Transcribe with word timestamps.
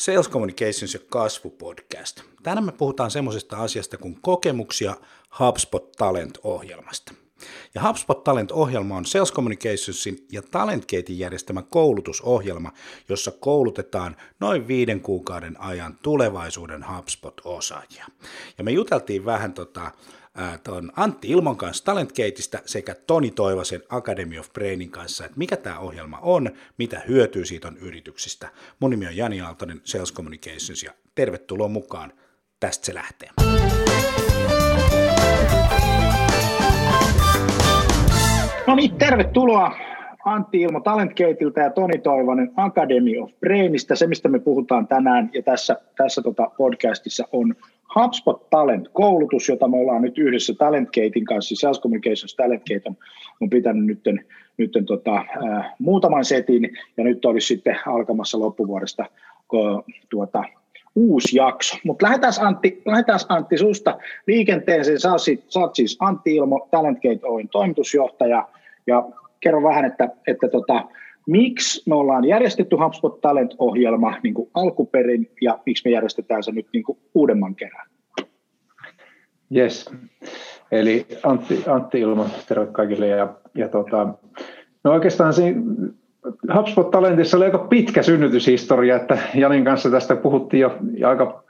Sales 0.00 0.30
Communications 0.30 0.94
ja 0.94 1.00
kasvu 1.08 1.50
podcast. 1.50 2.20
Tänään 2.42 2.64
me 2.64 2.72
puhutaan 2.72 3.10
semmoisesta 3.10 3.56
asiasta 3.56 3.98
kuin 3.98 4.18
kokemuksia 4.22 4.96
HubSpot 5.38 5.92
Talent-ohjelmasta. 5.92 7.14
Ja 7.74 7.82
HubSpot 7.82 8.24
Talent-ohjelma 8.24 8.96
on 8.96 9.06
Sales 9.06 9.32
Communicationsin 9.32 10.26
ja 10.32 10.42
Talentgatein 10.42 11.18
järjestämä 11.18 11.62
koulutusohjelma, 11.62 12.72
jossa 13.08 13.30
koulutetaan 13.30 14.16
noin 14.40 14.68
viiden 14.68 15.00
kuukauden 15.00 15.60
ajan 15.60 15.98
tulevaisuuden 16.02 16.84
HubSpot-osaajia. 16.84 18.06
Ja 18.58 18.64
me 18.64 18.70
juteltiin 18.70 19.24
vähän 19.24 19.52
tota, 19.52 19.92
tuon 20.64 20.92
Antti 20.96 21.28
Ilmon 21.30 21.56
kanssa 21.56 21.84
Talentgateista 21.84 22.58
sekä 22.66 22.94
Toni 23.06 23.30
Toivasen 23.30 23.82
Academy 23.88 24.38
of 24.38 24.52
Brainin 24.52 24.90
kanssa, 24.90 25.24
että 25.24 25.38
mikä 25.38 25.56
tämä 25.56 25.78
ohjelma 25.78 26.18
on, 26.22 26.50
mitä 26.78 27.02
hyötyy 27.08 27.44
siitä 27.44 27.68
on 27.68 27.76
yrityksistä. 27.76 28.48
Mun 28.80 28.90
nimi 28.90 29.06
on 29.06 29.16
Jani 29.16 29.40
Aaltonen 29.40 29.80
Sales 29.84 30.12
Communications 30.14 30.82
ja 30.82 30.92
tervetuloa 31.14 31.68
mukaan. 31.68 32.12
Tästä 32.60 32.86
se 32.86 32.94
lähtee. 32.94 33.30
No 38.66 38.74
niin, 38.74 38.96
tervetuloa 38.96 39.89
Antti 40.30 40.60
Ilmo 40.60 40.80
Talentgateilta 40.80 41.60
ja 41.60 41.70
Toni 41.70 41.98
Toivonen 41.98 42.52
Academy 42.56 43.18
of 43.18 43.30
Brainista. 43.40 43.96
Se, 43.96 44.06
mistä 44.06 44.28
me 44.28 44.38
puhutaan 44.38 44.86
tänään 44.86 45.30
ja 45.34 45.42
tässä, 45.42 45.76
tässä 45.96 46.22
tota 46.22 46.50
podcastissa 46.56 47.24
on 47.32 47.54
HubSpot 47.94 48.50
Talent-koulutus, 48.50 49.48
jota 49.48 49.68
me 49.68 49.76
ollaan 49.76 50.02
nyt 50.02 50.18
yhdessä 50.18 50.54
Talentgatein 50.58 51.24
kanssa, 51.24 51.54
Sales 51.56 51.80
Communications 51.80 52.34
Talentgate 52.34 52.82
on, 52.84 52.96
on 53.40 53.50
pitänyt 53.50 53.84
nyt, 53.84 54.00
nyt 54.56 54.72
tota, 54.86 55.16
äh, 55.16 55.72
muutaman 55.78 56.24
setin, 56.24 56.70
ja 56.96 57.04
nyt 57.04 57.24
olisi 57.24 57.46
sitten 57.46 57.78
alkamassa 57.86 58.38
loppuvuodesta 58.38 59.04
tuota, 60.10 60.44
uusi 60.94 61.36
jakso. 61.36 61.76
Mutta 61.84 62.06
lähdetään 62.06 62.32
Antti, 62.40 62.82
lähdetään 62.86 63.18
Antti 63.28 63.58
susta 63.58 63.98
liikenteeseen. 64.26 65.00
Sä, 65.00 65.10
sä 65.48 65.60
oot 65.60 65.74
siis 65.74 65.96
Antti 66.00 66.34
Ilmo, 66.36 66.68
Talentgate 66.70 67.20
Oin 67.22 67.48
toimitusjohtaja, 67.48 68.48
ja 68.86 69.04
kerro 69.40 69.62
vähän, 69.62 69.84
että, 69.84 70.08
että 70.26 70.48
tota, 70.48 70.84
miksi 71.26 71.82
me 71.88 71.94
ollaan 71.94 72.24
järjestetty 72.24 72.76
HubSpot 72.76 73.20
Talent-ohjelma 73.20 74.14
niin 74.22 74.34
kuin 74.34 74.50
alkuperin 74.54 75.30
ja 75.40 75.58
miksi 75.66 75.88
me 75.88 75.92
järjestetään 75.92 76.42
se 76.42 76.52
nyt 76.52 76.66
niin 76.72 76.84
kuin 76.84 76.98
uudemman 77.14 77.54
kerran? 77.54 77.86
Yes. 79.56 79.90
Eli 80.72 81.06
Antti, 81.22 81.64
Antti 81.66 82.00
Ilmo, 82.00 82.26
terve 82.48 82.66
kaikille. 82.66 83.06
Ja, 83.06 83.34
ja 83.54 83.68
tota, 83.68 84.14
no 84.84 84.92
oikeastaan 84.92 85.32
siinä 85.32 85.60
HubSpot 86.54 86.90
Talentissa 86.90 87.36
oli 87.36 87.44
aika 87.44 87.58
pitkä 87.58 88.02
synnytyshistoria, 88.02 88.96
että 88.96 89.18
Janin 89.34 89.64
kanssa 89.64 89.90
tästä 89.90 90.16
puhuttiin 90.16 90.60
jo 90.60 90.78
aika 91.08 91.44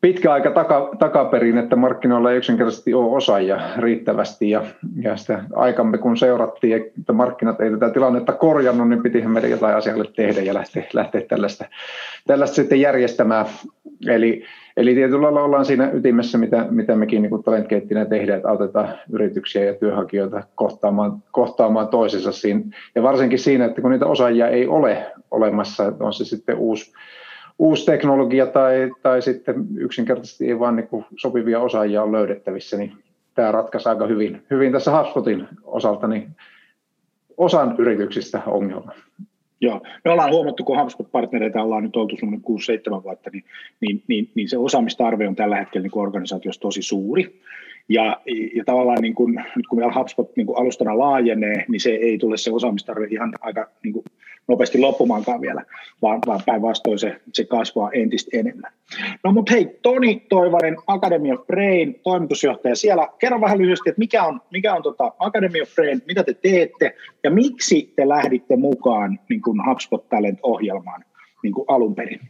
pitkä 0.00 0.32
aika 0.32 0.50
taka, 0.50 0.90
takaperin, 0.98 1.58
että 1.58 1.76
markkinoilla 1.76 2.30
ei 2.30 2.36
yksinkertaisesti 2.36 2.94
ole 2.94 3.16
osaajia 3.16 3.60
riittävästi 3.78 4.50
ja, 4.50 4.64
ja 5.02 5.16
sitä 5.16 5.44
aikamme 5.54 5.98
kun 5.98 6.16
seurattiin, 6.16 6.76
että 6.76 7.12
markkinat 7.12 7.60
ei 7.60 7.70
tätä 7.70 7.90
tilannetta 7.90 8.32
korjannut, 8.32 8.88
niin 8.88 9.02
pitihän 9.02 9.30
meidän 9.30 9.50
jotain 9.50 9.76
asialle 9.76 10.04
tehdä 10.16 10.40
ja 10.40 10.54
lähteä, 10.54 10.84
lähteä 10.92 11.20
tällaista, 11.20 11.64
tällaista 12.26 12.56
sitten 12.56 12.80
järjestämään. 12.80 13.46
Eli, 14.08 14.44
eli 14.76 14.94
tietyllä 14.94 15.22
lailla 15.22 15.42
ollaan 15.42 15.64
siinä 15.64 15.90
ytimessä, 15.92 16.38
mitä, 16.38 16.66
mitä 16.70 16.96
mekin 16.96 17.22
niin 17.22 17.42
talentkeittinä 17.42 18.04
tehdään, 18.04 18.36
että 18.36 18.48
autetaan 18.48 18.88
yrityksiä 19.12 19.64
ja 19.64 19.74
työhakijoita 19.74 20.42
kohtaamaan, 20.54 21.22
kohtaamaan 21.32 21.88
toisensa 21.88 22.32
siinä. 22.32 22.60
Ja 22.94 23.02
varsinkin 23.02 23.38
siinä, 23.38 23.64
että 23.64 23.80
kun 23.80 23.90
niitä 23.90 24.06
osaajia 24.06 24.48
ei 24.48 24.66
ole 24.66 25.06
olemassa, 25.30 25.92
on 26.00 26.12
se 26.12 26.24
sitten 26.24 26.56
uusi 26.56 26.92
uusi 27.58 27.86
teknologia 27.86 28.46
tai, 28.46 28.90
tai 29.02 29.22
sitten 29.22 29.66
yksinkertaisesti 29.76 30.48
ei 30.48 30.58
vaan 30.58 30.76
niin 30.76 31.04
sopivia 31.16 31.60
osaajia 31.60 32.02
on 32.02 32.12
löydettävissä, 32.12 32.76
niin 32.76 32.92
tämä 33.34 33.52
ratkaisi 33.52 33.88
aika 33.88 34.06
hyvin, 34.06 34.42
hyvin 34.50 34.72
tässä 34.72 34.98
HubSpotin 34.98 35.48
osalta 35.64 36.06
niin 36.06 36.36
osan 37.36 37.74
yrityksistä 37.78 38.42
ongelma. 38.46 38.92
Joo, 39.60 39.80
me 40.04 40.10
ollaan 40.10 40.30
huomattu, 40.30 40.64
kun 40.64 40.78
HubSpot-partnereita 40.78 41.62
ollaan 41.62 41.82
nyt 41.82 41.96
oltu 41.96 42.16
semmoinen 42.16 42.44
6-7 43.00 43.02
vuotta, 43.02 43.30
niin, 43.32 43.44
niin, 43.80 44.02
niin, 44.08 44.30
niin 44.34 44.48
se 44.48 44.58
osaamistarve 44.58 45.28
on 45.28 45.36
tällä 45.36 45.56
hetkellä 45.56 45.82
niin 45.82 45.98
organisaatiossa 45.98 46.60
tosi 46.60 46.82
suuri. 46.82 47.40
Ja, 47.88 48.20
ja 48.54 48.64
tavallaan 48.64 49.02
niin 49.02 49.14
kun, 49.14 49.34
nyt 49.56 49.66
kun 49.66 49.78
meillä 49.78 49.94
HubSpot 49.94 50.36
niin 50.36 50.46
kun 50.46 50.58
alustana 50.60 50.98
laajenee, 50.98 51.64
niin 51.68 51.80
se 51.80 51.90
ei 51.90 52.18
tule 52.18 52.36
se 52.36 52.52
osaamistarve 52.52 53.06
ihan 53.10 53.32
aika 53.40 53.68
niin 53.82 53.92
kun 53.92 54.04
nopeasti 54.48 54.78
loppumaankaan 54.78 55.40
vielä, 55.40 55.64
vaan, 56.02 56.20
vaan 56.26 56.40
päinvastoin 56.46 56.98
se, 56.98 57.20
se 57.32 57.44
kasvaa 57.44 57.90
entistä 57.92 58.38
enemmän. 58.38 58.72
No 59.24 59.32
mutta 59.32 59.52
hei, 59.52 59.78
Toni 59.82 60.26
Toivanen, 60.28 60.76
Academy 60.86 61.32
of 61.32 61.46
Brain, 61.46 62.00
toimitusjohtaja 62.02 62.76
siellä. 62.76 63.08
Kerro 63.18 63.40
vähän 63.40 63.58
lyhyesti, 63.58 63.88
että 63.88 63.98
mikä 63.98 64.24
on, 64.24 64.40
mikä 64.50 64.74
on 64.74 64.82
tota 64.82 65.12
Academy 65.18 65.62
of 65.62 65.74
Brain, 65.74 66.02
mitä 66.06 66.24
te 66.24 66.34
teette 66.34 66.94
ja 67.24 67.30
miksi 67.30 67.92
te 67.96 68.08
lähditte 68.08 68.56
mukaan 68.56 69.18
niin 69.28 69.42
kuin 69.42 69.58
HubSpot 69.70 70.08
Talent-ohjelmaan 70.08 71.04
niin 71.42 71.52
kuin 71.52 71.64
alun 71.68 71.94
perin? 71.94 72.20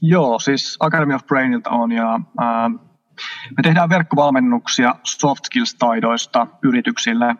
Joo, 0.00 0.38
siis 0.38 0.76
Academy 0.80 1.14
of 1.14 1.26
Brainilta 1.26 1.70
on 1.70 1.92
ja 1.92 2.14
äh, 2.14 2.91
me 3.56 3.62
tehdään 3.62 3.88
verkkovalmennuksia 3.88 4.94
soft 5.02 5.44
skills-taidoista 5.44 6.46
yrityksille. 6.62 7.36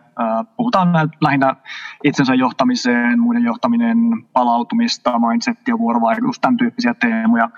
Puhutaan 0.57 0.93
lähinnä 1.21 1.55
itsensä 2.03 2.35
johtamiseen, 2.35 3.19
muiden 3.19 3.43
johtaminen, 3.43 3.97
palautumista, 4.33 5.19
mindsettiä, 5.19 5.77
vuorovaikutus, 5.77 6.39
tämän 6.39 6.57
tyyppisiä 6.57 6.93
teemoja. 6.93 7.49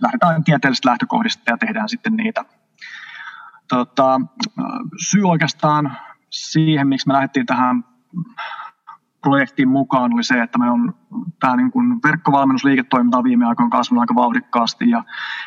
Lähdetään 0.00 0.44
tieteellisistä 0.44 0.88
lähtökohdista 0.88 1.50
ja 1.50 1.58
tehdään 1.58 1.88
sitten 1.88 2.16
niitä. 2.16 2.44
Tota, 3.68 4.20
syy 5.10 5.22
oikeastaan 5.24 5.96
siihen, 6.30 6.88
miksi 6.88 7.08
me 7.08 7.14
lähdettiin 7.14 7.46
tähän 7.46 7.84
projektiin 9.22 9.68
mukaan 9.68 10.14
oli 10.14 10.24
se, 10.24 10.42
että 10.42 10.58
me 10.58 10.70
on 10.70 10.94
tämä 11.40 11.56
niin 11.56 11.70
kuin 11.70 12.02
verkkovalmennusliiketoiminta 12.02 13.18
on 13.18 13.24
viime 13.24 13.46
aikoina 13.46 13.70
kasvanut 13.70 14.00
aika 14.00 14.14
vauhdikkaasti 14.14 14.90
ja, 14.90 15.04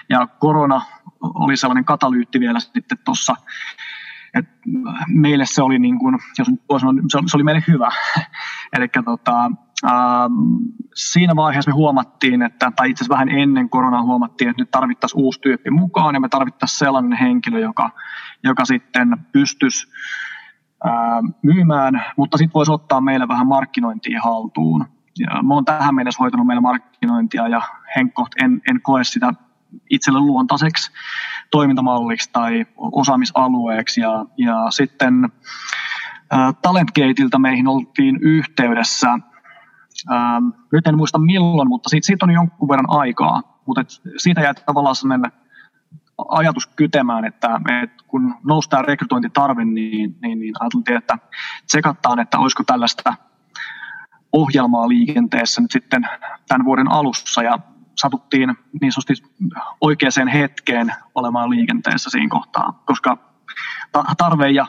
ja 0.09 0.27
korona 0.27 0.81
oli 1.21 1.57
sellainen 1.57 1.85
katalyytti 1.85 2.39
vielä 2.39 2.59
sitten 2.59 2.97
tuossa, 3.05 3.35
että 4.33 4.51
meille 5.07 5.45
se 5.45 5.61
oli, 5.61 5.79
niin 5.79 5.99
kuin, 5.99 6.19
jos 6.39 6.47
sanoa, 6.81 6.93
se 7.27 7.37
oli 7.37 7.43
meille 7.43 7.63
hyvä. 7.67 7.89
Eli 8.73 8.87
tota, 9.05 9.51
äh, 9.85 9.91
siinä 10.95 11.35
vaiheessa 11.35 11.71
me 11.71 11.75
huomattiin, 11.75 12.41
että, 12.41 12.71
tai 12.75 12.89
itse 12.89 13.03
asiassa 13.03 13.13
vähän 13.13 13.29
ennen 13.29 13.69
koronaa 13.69 14.03
huomattiin, 14.03 14.49
että 14.49 14.61
nyt 14.61 14.71
tarvittaisiin 14.71 15.23
uusi 15.23 15.39
tyyppi 15.41 15.71
mukaan 15.71 16.15
ja 16.15 16.21
me 16.21 16.29
tarvittaisiin 16.29 16.79
sellainen 16.79 17.17
henkilö, 17.17 17.59
joka, 17.59 17.91
joka 18.43 18.65
sitten 18.65 19.17
pystyisi 19.31 19.87
myymään, 21.41 22.05
mutta 22.17 22.37
sitten 22.37 22.53
voisi 22.53 22.71
ottaa 22.71 23.01
meille 23.01 23.27
vähän 23.27 23.47
markkinointia 23.47 24.21
haltuun. 24.21 24.85
Ja 25.19 25.43
mä 25.43 25.53
oon 25.53 25.65
tähän 25.65 25.95
mennessä 25.95 26.23
hoitanut 26.23 26.47
meillä 26.47 26.61
markkinointia 26.61 27.47
ja 27.47 27.61
Henkko, 27.95 28.27
en, 28.43 28.61
en 28.69 28.81
koe 28.81 29.03
sitä 29.03 29.33
itselle 29.89 30.19
luontaiseksi 30.19 30.91
toimintamalliksi 31.51 32.29
tai 32.31 32.65
osaamisalueeksi. 32.77 34.01
Ja, 34.01 34.25
ja 34.37 34.55
sitten 34.69 35.13
äh, 36.33 36.55
Talentgateilta 36.61 37.39
meihin 37.39 37.67
oltiin 37.67 38.19
yhteydessä, 38.21 39.19
nyt 40.71 40.87
en 40.87 40.97
muista 40.97 41.19
milloin, 41.19 41.67
mutta 41.67 41.89
siitä, 41.89 42.05
siitä 42.05 42.25
on 42.25 42.31
jonkun 42.31 42.69
verran 42.69 42.89
aikaa, 42.89 43.61
mutta 43.65 43.83
siitä 44.17 44.41
jäi 44.41 44.53
tavallaan 44.53 44.95
sellainen 44.95 45.31
ajatus 46.29 46.67
kytemään, 46.67 47.25
että, 47.25 47.59
että 47.83 48.03
kun 48.07 48.35
noustaa 48.43 48.81
rekrytointitarve, 48.81 49.65
niin, 49.65 50.15
niin, 50.21 50.39
niin 50.39 50.53
ajateltiin, 50.59 50.97
että 50.97 51.17
tsekataan, 51.67 52.19
että 52.19 52.39
olisiko 52.39 52.63
tällaista 52.63 53.13
ohjelmaa 54.33 54.87
liikenteessä 54.89 55.61
nyt 55.61 55.71
sitten 55.71 56.09
tämän 56.47 56.65
vuoden 56.65 56.91
alussa 56.91 57.43
ja 57.43 57.59
satuttiin 57.95 58.55
niin 58.81 58.91
sanotusti 58.91 59.27
oikeaan 59.81 60.27
hetkeen 60.33 60.93
olemaan 61.15 61.49
liikenteessä 61.49 62.09
siinä 62.09 62.29
kohtaa, 62.29 62.83
koska 62.85 63.17
tarve 64.17 64.49
ja, 64.49 64.65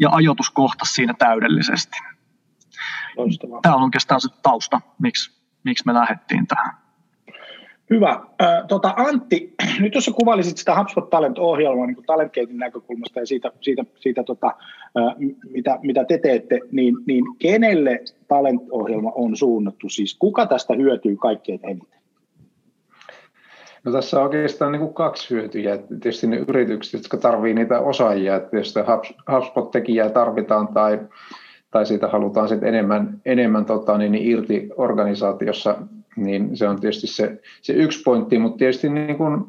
ja 0.00 0.10
ajoitus 0.12 0.50
kohta 0.50 0.84
siinä 0.84 1.14
täydellisesti. 1.14 1.98
Loistavaa. 3.16 3.60
Tämä 3.62 3.74
on 3.74 3.82
oikeastaan 3.82 4.20
se 4.20 4.28
tausta, 4.42 4.80
miksi, 4.98 5.42
miksi 5.64 5.86
me 5.86 5.94
lähdettiin 5.94 6.46
tähän. 6.46 6.83
Hyvä. 7.90 8.20
Tota, 8.68 8.94
Antti, 8.96 9.54
nyt 9.80 9.94
jos 9.94 10.04
sä 10.04 10.10
kuvailisit 10.12 10.56
sitä 10.56 10.78
HubSpot 10.78 11.10
Talent-ohjelmaa 11.10 11.86
niin 11.86 11.96
Talentgatein 12.06 12.58
näkökulmasta 12.58 13.20
ja 13.20 13.26
siitä, 13.26 13.52
siitä, 13.60 13.84
siitä 14.00 14.22
tota, 14.22 14.52
mitä, 15.50 15.78
mitä 15.82 16.04
te 16.04 16.18
teette, 16.18 16.60
niin, 16.72 16.94
niin 17.06 17.24
kenelle 17.38 18.00
Talent-ohjelma 18.28 19.12
on 19.14 19.36
suunnattu? 19.36 19.88
Siis 19.88 20.16
kuka 20.18 20.46
tästä 20.46 20.74
hyötyy 20.74 21.16
kaikkein 21.16 21.60
eniten? 21.62 21.98
No 23.84 23.92
tässä 23.92 24.18
on 24.18 24.24
oikeastaan 24.24 24.72
niin 24.72 24.80
kuin 24.80 24.94
kaksi 24.94 25.30
hyötyjä. 25.30 25.78
Tietysti 25.78 26.26
ne 26.26 26.36
yritykset, 26.36 26.92
jotka 26.92 27.16
tarvitsevat 27.16 27.54
niitä 27.54 27.80
osaajia, 27.80 28.36
että 28.36 28.56
jos 28.56 28.74
HubSpot-tekijää 29.32 30.10
tarvitaan 30.10 30.68
tai, 30.68 31.00
tai 31.70 31.86
siitä 31.86 32.08
halutaan 32.08 32.48
sitten 32.48 32.68
enemmän, 32.68 33.20
enemmän 33.24 33.64
tota, 33.64 33.98
niin, 33.98 34.12
niin 34.12 34.30
irti 34.30 34.68
organisaatiossa 34.76 35.76
niin 36.16 36.56
se 36.56 36.68
on 36.68 36.80
tietysti 36.80 37.06
se, 37.06 37.40
se 37.62 37.72
yksi 37.72 38.02
pointti, 38.02 38.38
mutta 38.38 38.58
tietysti 38.58 38.88
niin 38.88 39.16
kuin 39.16 39.44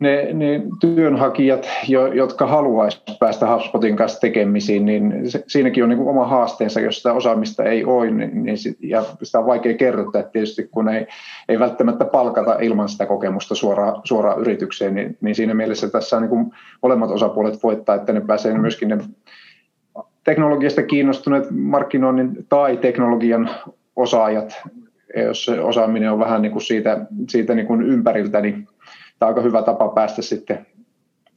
ne, 0.00 0.32
ne 0.32 0.62
työnhakijat, 0.80 1.68
jo, 1.88 2.06
jotka 2.06 2.46
haluaisivat 2.46 3.18
päästä 3.20 3.52
HubSpotin 3.52 3.96
kanssa 3.96 4.20
tekemisiin, 4.20 4.84
niin 4.84 5.30
se, 5.30 5.44
siinäkin 5.46 5.82
on 5.82 5.88
niin 5.88 5.98
kuin 5.98 6.08
oma 6.08 6.26
haasteensa, 6.26 6.80
jos 6.80 6.96
sitä 6.96 7.12
osaamista 7.12 7.64
ei 7.64 7.84
ole, 7.84 8.10
niin, 8.10 8.44
niin 8.44 8.58
sit, 8.58 8.76
ja 8.80 9.04
sitä 9.22 9.38
on 9.38 9.46
vaikea 9.46 9.74
kerrottaa 9.74 10.22
tietysti, 10.22 10.68
kun 10.70 10.88
ei, 10.88 11.06
ei 11.48 11.58
välttämättä 11.58 12.04
palkata 12.04 12.58
ilman 12.60 12.88
sitä 12.88 13.06
kokemusta 13.06 13.54
suoraan, 13.54 14.00
suoraan 14.04 14.40
yritykseen, 14.40 14.94
niin, 14.94 15.16
niin 15.20 15.34
siinä 15.34 15.54
mielessä 15.54 15.88
tässä 15.88 16.16
on 16.16 16.22
niin 16.22 16.30
kuin 16.30 16.50
molemmat 16.82 17.10
osapuolet 17.10 17.62
voittaa, 17.62 17.94
että 17.94 18.12
ne 18.12 18.20
pääsee 18.20 18.58
myöskin 18.58 18.88
ne 18.88 18.98
teknologiasta 20.24 20.82
kiinnostuneet 20.82 21.50
markkinoinnin 21.50 22.46
tai 22.48 22.76
teknologian 22.76 23.50
osaajat, 23.96 24.62
jos 25.22 25.44
se 25.44 25.60
osaaminen 25.60 26.12
on 26.12 26.18
vähän 26.18 26.42
niin 26.42 26.52
kuin 26.52 26.62
siitä, 26.62 27.06
siitä 27.28 27.54
niin 27.54 27.66
kuin 27.66 27.82
ympäriltä, 27.82 28.40
niin 28.40 28.68
tämä 29.18 29.28
on 29.28 29.28
aika 29.28 29.40
hyvä 29.40 29.62
tapa 29.62 29.88
päästä 29.88 30.22
sitten 30.22 30.66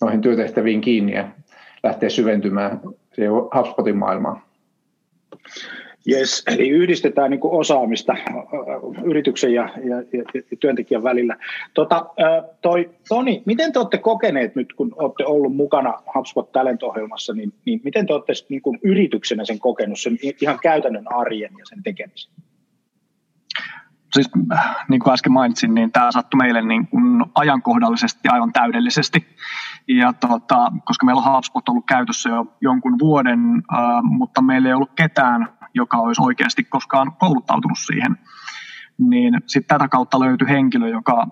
noihin 0.01 0.21
työtehtäviin 0.21 0.81
kiinni 0.81 1.13
ja 1.13 1.29
lähteä 1.83 2.09
syventymään 2.09 2.79
siihen 3.13 3.31
HubSpotin 3.33 3.97
maailmaan. 3.97 4.41
Yes, 6.09 6.43
eli 6.47 6.69
yhdistetään 6.69 7.31
niin 7.31 7.39
osaamista 7.43 8.15
yrityksen 9.03 9.53
ja, 9.53 9.69
ja, 9.83 9.97
ja, 9.97 10.41
työntekijän 10.59 11.03
välillä. 11.03 11.37
Tota, 11.73 12.05
toi, 12.61 12.89
Toni, 13.09 13.43
miten 13.45 13.73
te 13.73 13.79
olette 13.79 13.97
kokeneet 13.97 14.55
nyt, 14.55 14.73
kun 14.73 14.95
olette 14.95 15.25
ollut 15.25 15.55
mukana 15.55 15.93
HubSpot 16.15 16.51
Talent-ohjelmassa, 16.51 17.33
niin, 17.33 17.53
niin 17.65 17.81
miten 17.83 18.07
te 18.07 18.13
olette 18.13 18.33
niin 18.49 18.61
kuin 18.61 18.79
yrityksenä 18.83 19.45
sen 19.45 19.59
kokenut, 19.59 19.99
sen 19.99 20.17
ihan 20.41 20.59
käytännön 20.59 21.13
arjen 21.13 21.51
ja 21.59 21.65
sen 21.65 21.83
tekemisen? 21.83 22.33
Siis 24.13 24.29
niin 24.89 24.99
kuin 24.99 25.13
äsken 25.13 25.31
mainitsin, 25.31 25.73
niin 25.73 25.91
tämä 25.91 26.11
sattui 26.11 26.37
meille 26.37 26.61
niin 26.61 26.87
kuin 26.87 27.25
ajankohdallisesti 27.35 28.27
aivan 28.27 28.53
täydellisesti. 28.53 29.27
Ja 29.87 30.13
tota, 30.13 30.71
koska 30.85 31.05
meillä 31.05 31.21
on 31.21 31.35
HubSpot 31.35 31.69
ollut 31.69 31.85
käytössä 31.85 32.29
jo 32.29 32.45
jonkun 32.61 32.99
vuoden, 32.99 33.39
äh, 33.73 33.79
mutta 34.03 34.41
meillä 34.41 34.67
ei 34.67 34.73
ollut 34.73 34.91
ketään, 34.95 35.49
joka 35.73 35.97
olisi 35.97 36.21
oikeasti 36.21 36.63
koskaan 36.63 37.11
kouluttautunut 37.19 37.77
siihen, 37.79 38.17
niin 38.97 39.33
sitten 39.45 39.77
tätä 39.77 39.87
kautta 39.87 40.19
löytyi 40.19 40.47
henkilö, 40.49 40.89
joka 40.89 41.27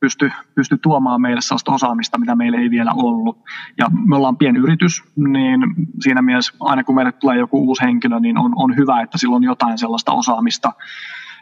pystyi 0.00 0.30
pysty 0.54 0.78
tuomaan 0.78 1.20
meille 1.20 1.40
sellaista 1.40 1.72
osaamista, 1.72 2.18
mitä 2.18 2.36
meillä 2.36 2.58
ei 2.58 2.70
vielä 2.70 2.92
ollut. 2.96 3.38
Ja 3.78 3.86
me 4.06 4.16
ollaan 4.16 4.36
pieni 4.36 4.58
yritys, 4.58 5.02
niin 5.16 5.60
siinä 6.00 6.22
mielessä 6.22 6.52
aina 6.60 6.84
kun 6.84 6.94
meille 6.94 7.12
tulee 7.12 7.38
joku 7.38 7.68
uusi 7.68 7.82
henkilö, 7.82 8.20
niin 8.20 8.38
on, 8.38 8.52
on 8.56 8.76
hyvä, 8.76 9.02
että 9.02 9.18
sillä 9.18 9.36
on 9.36 9.44
jotain 9.44 9.78
sellaista 9.78 10.12
osaamista, 10.12 10.72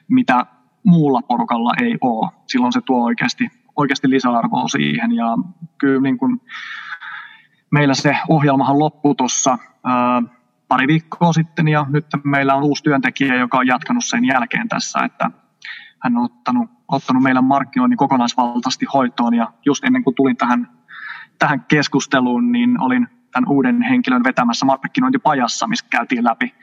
mitä 0.08 0.46
muulla 0.84 1.22
porukalla 1.22 1.72
ei 1.82 1.98
ole. 2.00 2.30
Silloin 2.46 2.72
se 2.72 2.80
tuo 2.80 3.04
oikeasti, 3.04 3.50
oikeasti 3.76 4.10
lisäarvoa 4.10 4.68
siihen 4.68 5.12
ja 5.12 5.26
kyllä 5.78 6.00
niin 6.00 6.18
kuin 6.18 6.40
meillä 7.70 7.94
se 7.94 8.16
ohjelmahan 8.28 8.78
loppui 8.78 9.14
tuossa 9.14 9.58
pari 10.68 10.86
viikkoa 10.86 11.32
sitten 11.32 11.68
ja 11.68 11.86
nyt 11.88 12.06
meillä 12.24 12.54
on 12.54 12.62
uusi 12.62 12.82
työntekijä, 12.82 13.34
joka 13.34 13.58
on 13.58 13.66
jatkanut 13.66 14.04
sen 14.04 14.24
jälkeen 14.24 14.68
tässä, 14.68 14.98
että 15.04 15.30
hän 16.02 16.16
on 16.16 16.24
ottanut, 16.24 16.70
ottanut 16.88 17.22
meidän 17.22 17.44
markkinoinnin 17.44 17.96
kokonaisvaltaisesti 17.96 18.86
hoitoon 18.94 19.34
ja 19.34 19.52
just 19.66 19.84
ennen 19.84 20.04
kuin 20.04 20.14
tulin 20.14 20.36
tähän, 20.36 20.68
tähän 21.38 21.64
keskusteluun, 21.68 22.52
niin 22.52 22.80
olin 22.80 23.08
tämän 23.32 23.50
uuden 23.50 23.82
henkilön 23.82 24.24
vetämässä 24.24 24.66
markkinointipajassa, 24.66 25.66
missä 25.66 25.86
käytiin 25.90 26.24
läpi, 26.24 26.54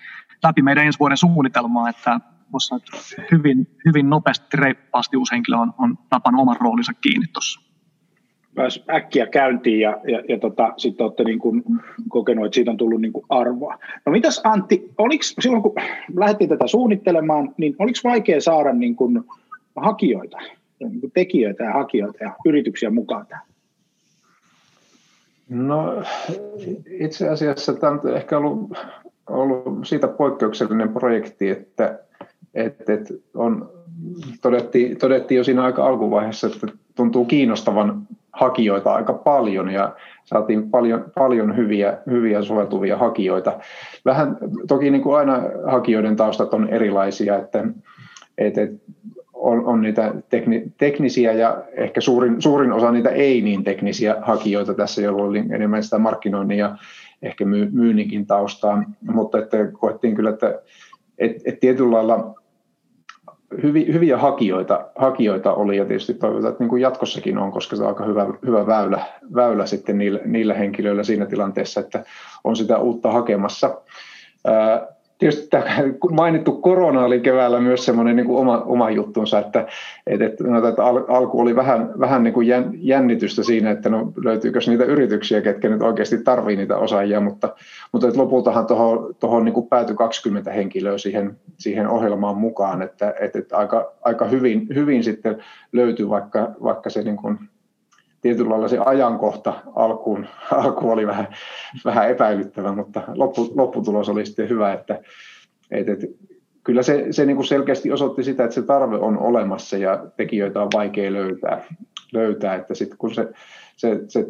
läpi 0.44 0.62
meidän 0.62 0.86
ensi 0.86 1.00
vuoden 1.00 1.18
suunnitelmaa, 1.18 1.90
että 1.90 2.20
voisi 2.56 2.76
että 2.76 3.28
hyvin, 3.32 3.68
hyvin 3.86 4.10
nopeasti, 4.10 4.58
reippaasti 4.58 5.18
uusi 5.18 5.32
henkilö 5.32 5.58
on, 5.58 5.74
on 5.78 5.98
napannut 6.12 6.42
oman 6.42 6.58
roolinsa 6.60 6.94
kiinni 6.94 7.28
tuossa. 7.34 7.62
Pääsi 8.56 8.84
äkkiä 8.90 9.28
käyntiin 9.28 9.80
ja, 9.80 9.98
ja, 10.08 10.24
ja 10.30 10.40
tota, 10.40 10.74
sitten 10.78 11.04
olette 11.04 11.24
niin 11.24 11.40
kuin 11.40 11.64
kokenut, 12.10 12.46
että 12.46 12.56
siitä 12.56 12.72
on 12.72 12.78
tullut 12.78 13.02
niin 13.02 13.14
kuin 13.14 13.26
arvoa. 13.30 13.80
No 14.06 14.12
mitäs 14.12 14.42
Antti, 14.44 14.92
oliko 14.98 15.24
silloin 15.40 15.64
kun 15.64 15.76
lähdettiin 16.16 16.50
tätä 16.50 16.68
suunnittelemaan, 16.68 17.54
niin 17.58 17.76
oliko 17.80 18.00
vaikea 18.04 18.42
saada 18.42 18.74
niin 18.74 18.96
kuin 18.96 19.24
hakijoita, 19.76 20.38
niin 20.80 21.02
kuin 21.02 21.12
tekijöitä 21.12 21.64
ja 21.64 21.74
hakijoita 21.74 22.24
ja 22.24 22.36
yrityksiä 22.46 22.90
mukaan 22.90 23.28
tähän? 23.28 23.46
No 25.50 26.04
itse 27.00 27.30
asiassa 27.30 27.74
tämä 27.74 27.92
on 27.92 28.18
ehkä 28.18 28.38
ollut, 28.38 28.78
ollut 29.30 29.88
siitä 29.88 30.08
poikkeuksellinen 30.08 30.94
projekti, 30.94 31.50
että 31.50 32.00
et, 32.56 32.90
et 32.90 33.14
on, 33.34 33.70
todettiin, 34.42 34.98
todettiin 34.98 35.38
jo 35.38 35.44
siinä 35.44 35.64
aika 35.64 35.88
alkuvaiheessa, 35.88 36.48
että 36.48 36.68
tuntuu 36.96 37.26
kiinnostavan 37.26 38.08
hakijoita 38.32 38.94
aika 38.94 39.14
paljon 39.14 39.70
ja 39.70 39.96
saatiin 40.24 40.70
paljon, 40.70 41.06
paljon 41.16 41.58
hyviä, 41.58 41.98
hyviä 42.10 42.42
soveltuvia 42.42 42.98
hakijoita. 42.98 43.60
Vähän 44.06 44.38
toki 44.68 44.92
niin 44.92 45.02
kuin 45.02 45.18
aina 45.18 45.42
hakijoiden 45.66 46.16
taustat 46.16 46.54
on 46.54 46.70
erilaisia, 46.70 47.38
että, 47.38 47.68
että, 48.38 48.62
on, 49.34 49.66
on 49.66 49.82
niitä 49.82 50.14
tekni, 50.30 50.64
teknisiä 50.78 51.34
ja 51.34 51.64
ehkä 51.72 52.02
suurin, 52.02 52.42
suurin 52.42 52.72
osa 52.72 52.92
niitä 52.92 53.10
ei 53.10 53.42
niin 53.42 53.64
teknisiä 53.64 54.16
hakijoita 54.22 54.74
tässä, 54.74 55.02
jolloin 55.02 55.30
oli 55.30 55.44
enemmän 55.52 55.84
sitä 55.84 55.98
markkinoinnin 55.98 56.58
ja 56.58 56.78
ehkä 57.22 57.46
myy, 57.46 57.70
myynninkin 57.72 58.26
taustaa, 58.26 58.84
mutta 59.02 59.40
että 59.40 59.58
koettiin 59.74 60.16
kyllä, 60.16 60.30
että 60.30 60.62
et, 61.18 61.32
et 61.46 61.60
tietyllä 61.60 61.92
lailla 61.92 62.36
hyvi, 63.64 63.94
hyviä 63.94 64.18
hakijoita, 64.18 64.88
hakijoita 64.96 65.54
oli 65.54 65.78
ja 65.78 65.86
tietysti 65.86 66.14
toivotaan, 66.14 66.52
että 66.52 66.64
niin 66.64 66.70
kuin 66.70 66.82
jatkossakin 66.82 67.38
on, 67.38 67.52
koska 67.52 67.76
se 67.76 67.84
on 67.84 67.90
aika 67.90 68.06
hyvä, 68.06 68.26
hyvä 68.46 68.68
väylä, 68.68 69.06
väylä 69.36 69.66
sitten 69.66 69.98
niillä, 69.98 70.20
niillä 70.26 70.54
henkilöillä 70.54 71.04
siinä 71.04 71.26
tilanteessa, 71.26 71.80
että 71.80 72.04
on 72.44 72.56
sitä 72.56 72.78
uutta 72.78 73.12
hakemassa. 73.12 73.82
Ää, 74.46 74.95
tietysti 75.18 75.48
tämä 75.48 75.66
mainittu 76.12 76.52
korona 76.52 77.06
oli 77.06 77.20
keväällä 77.20 77.60
myös 77.60 77.86
semmoinen 77.86 78.16
niin 78.16 78.26
kuin 78.26 78.38
oma, 78.38 78.62
oma 78.62 78.90
juttunsa, 78.90 79.40
että, 79.40 79.68
että, 80.08 80.44
no, 80.44 80.68
että 80.68 80.86
al, 80.86 81.04
alku 81.08 81.40
oli 81.40 81.56
vähän, 81.56 81.94
vähän 82.00 82.24
niin 82.24 82.34
kuin 82.34 82.48
jännitystä 82.74 83.44
siinä, 83.44 83.72
että 83.72 83.90
no, 83.90 84.14
löytyykö 84.24 84.60
niitä 84.68 84.84
yrityksiä, 84.84 85.42
ketkä 85.42 85.70
nyt 85.70 85.82
oikeasti 85.82 86.18
tarvii 86.18 86.56
niitä 86.56 86.78
osaajia, 86.78 87.20
mutta, 87.20 87.50
mutta 87.92 88.08
että 88.08 88.20
lopultahan 88.20 88.66
tuohon, 88.68 89.16
tuohon 89.20 89.46
niin 89.46 89.54
kuin 89.54 89.68
päätyi 89.68 89.96
20 89.96 90.52
henkilöä 90.52 90.98
siihen, 90.98 91.38
siihen 91.58 91.88
ohjelmaan 91.88 92.38
mukaan, 92.38 92.82
että, 92.82 93.14
että, 93.20 93.40
että 93.40 93.58
aika, 93.58 93.92
aika 94.02 94.26
hyvin, 94.26 94.68
hyvin 94.76 95.04
sitten 95.04 95.38
löytyi, 95.74 96.10
vaikka, 96.10 96.52
vaikka 96.64 96.90
se 96.90 97.02
niin 97.02 97.18
kuin 97.18 97.40
tietyllä 98.26 98.50
lailla 98.50 98.68
se 98.68 98.78
ajankohta 98.86 99.54
alkuun, 99.76 100.28
alku 100.52 100.90
oli 100.90 101.08
vähän, 101.08 101.28
vähän 101.86 102.10
epäilyttävä, 102.10 102.72
mutta 102.72 103.02
loppu, 103.16 103.52
lopputulos 103.56 104.10
oli 104.10 104.26
sitten 104.26 104.50
hyvä, 104.50 104.74
että, 104.74 105.02
että, 105.72 105.92
että 105.92 106.08
kyllä 106.64 106.84
se, 106.84 107.08
se 107.12 107.26
niin 107.26 107.36
kuin 107.36 107.46
selkeästi 107.46 107.92
osoitti 107.92 108.24
sitä, 108.24 108.44
että 108.44 108.54
se 108.54 108.62
tarve 108.62 108.96
on 108.96 109.18
olemassa 109.18 109.78
ja 109.78 110.06
tekijöitä 110.18 110.62
on 110.62 110.68
vaikea 110.74 111.14
löytää, 111.14 111.62
löytää 112.14 112.56
että 112.56 112.74
sitten 112.74 112.98
kun 112.98 113.14
se, 113.14 113.28
se, 113.76 114.00
se 114.08 114.28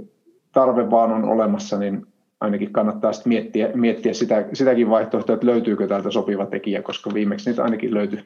tarve 0.51 0.89
vaan 0.89 1.11
on 1.11 1.25
olemassa, 1.25 1.77
niin 1.77 2.05
ainakin 2.39 2.73
kannattaa 2.73 3.13
sitten 3.13 3.29
miettiä, 3.29 3.69
miettiä 3.73 4.13
sitä, 4.13 4.45
sitäkin 4.53 4.89
vaihtoehtoa, 4.89 5.33
että 5.33 5.47
löytyykö 5.47 5.87
täältä 5.87 6.11
sopiva 6.11 6.45
tekijä, 6.45 6.81
koska 6.81 7.13
viimeksi 7.13 7.49
niitä 7.49 7.63
ainakin 7.63 7.93
löytyi 7.93 8.19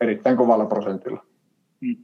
erittäin 0.00 0.36
kovalla 0.36 0.66
prosentilla. 0.66 1.24
Mm. 1.80 1.96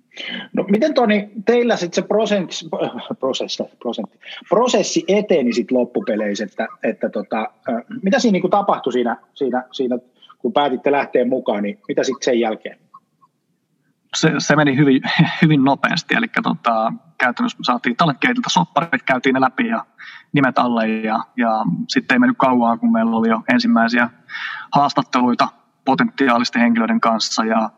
No 0.53 0.63
miten 0.63 0.95
Toni, 0.95 1.31
teillä 1.45 1.77
sitten 1.77 2.03
se 2.03 2.09
prosentti, 2.09 2.57
prosessi, 3.21 3.63
prosentti, 3.79 4.19
prosessi 4.49 5.05
eteni 5.09 5.53
sitten 5.53 5.79
loppupeleissä, 5.79 6.45
että, 6.45 6.69
että 6.83 7.09
tota, 7.09 7.49
mitä 8.03 8.19
siinä 8.19 8.39
niin 8.39 8.51
tapahtui 8.51 8.93
siinä, 8.93 9.17
siinä, 9.35 9.65
siinä, 9.73 9.99
kun 10.39 10.53
päätitte 10.53 10.93
lähteä 10.93 11.25
mukaan, 11.25 11.63
niin 11.63 11.79
mitä 11.89 12.05
sitten 12.05 12.25
sen 12.25 12.41
jälkeen? 12.41 12.79
Se, 14.17 14.33
se 14.39 14.57
meni 14.57 14.77
hyvin, 14.77 15.03
hyvin 15.43 15.65
nopeasti, 15.65 16.15
eli 16.15 16.27
tota, 16.43 16.93
käytännössä 17.19 17.59
saatiin 17.63 17.97
talekeitiltä 17.97 18.49
sopparit, 18.51 19.03
käytiin 19.03 19.35
ne 19.35 19.41
läpi 19.41 19.67
ja 19.67 19.85
nimet 20.33 20.59
alle 20.59 20.89
ja, 20.89 21.19
ja 21.37 21.65
sitten 21.89 22.15
ei 22.15 22.19
mennyt 22.19 22.39
kauan, 22.39 22.79
kun 22.79 22.93
meillä 22.93 23.17
oli 23.17 23.29
jo 23.29 23.43
ensimmäisiä 23.53 24.11
haastatteluita 24.75 25.49
potentiaalisten 25.85 26.63
henkilöiden 26.63 27.01
kanssa 27.01 27.45
ja 27.45 27.71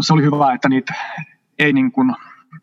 se 0.00 0.12
oli 0.12 0.22
hyvä, 0.22 0.52
että 0.52 0.68
niitä 0.68 0.94
ei 1.58 1.72
niin 1.72 1.92
kuin 1.92 2.14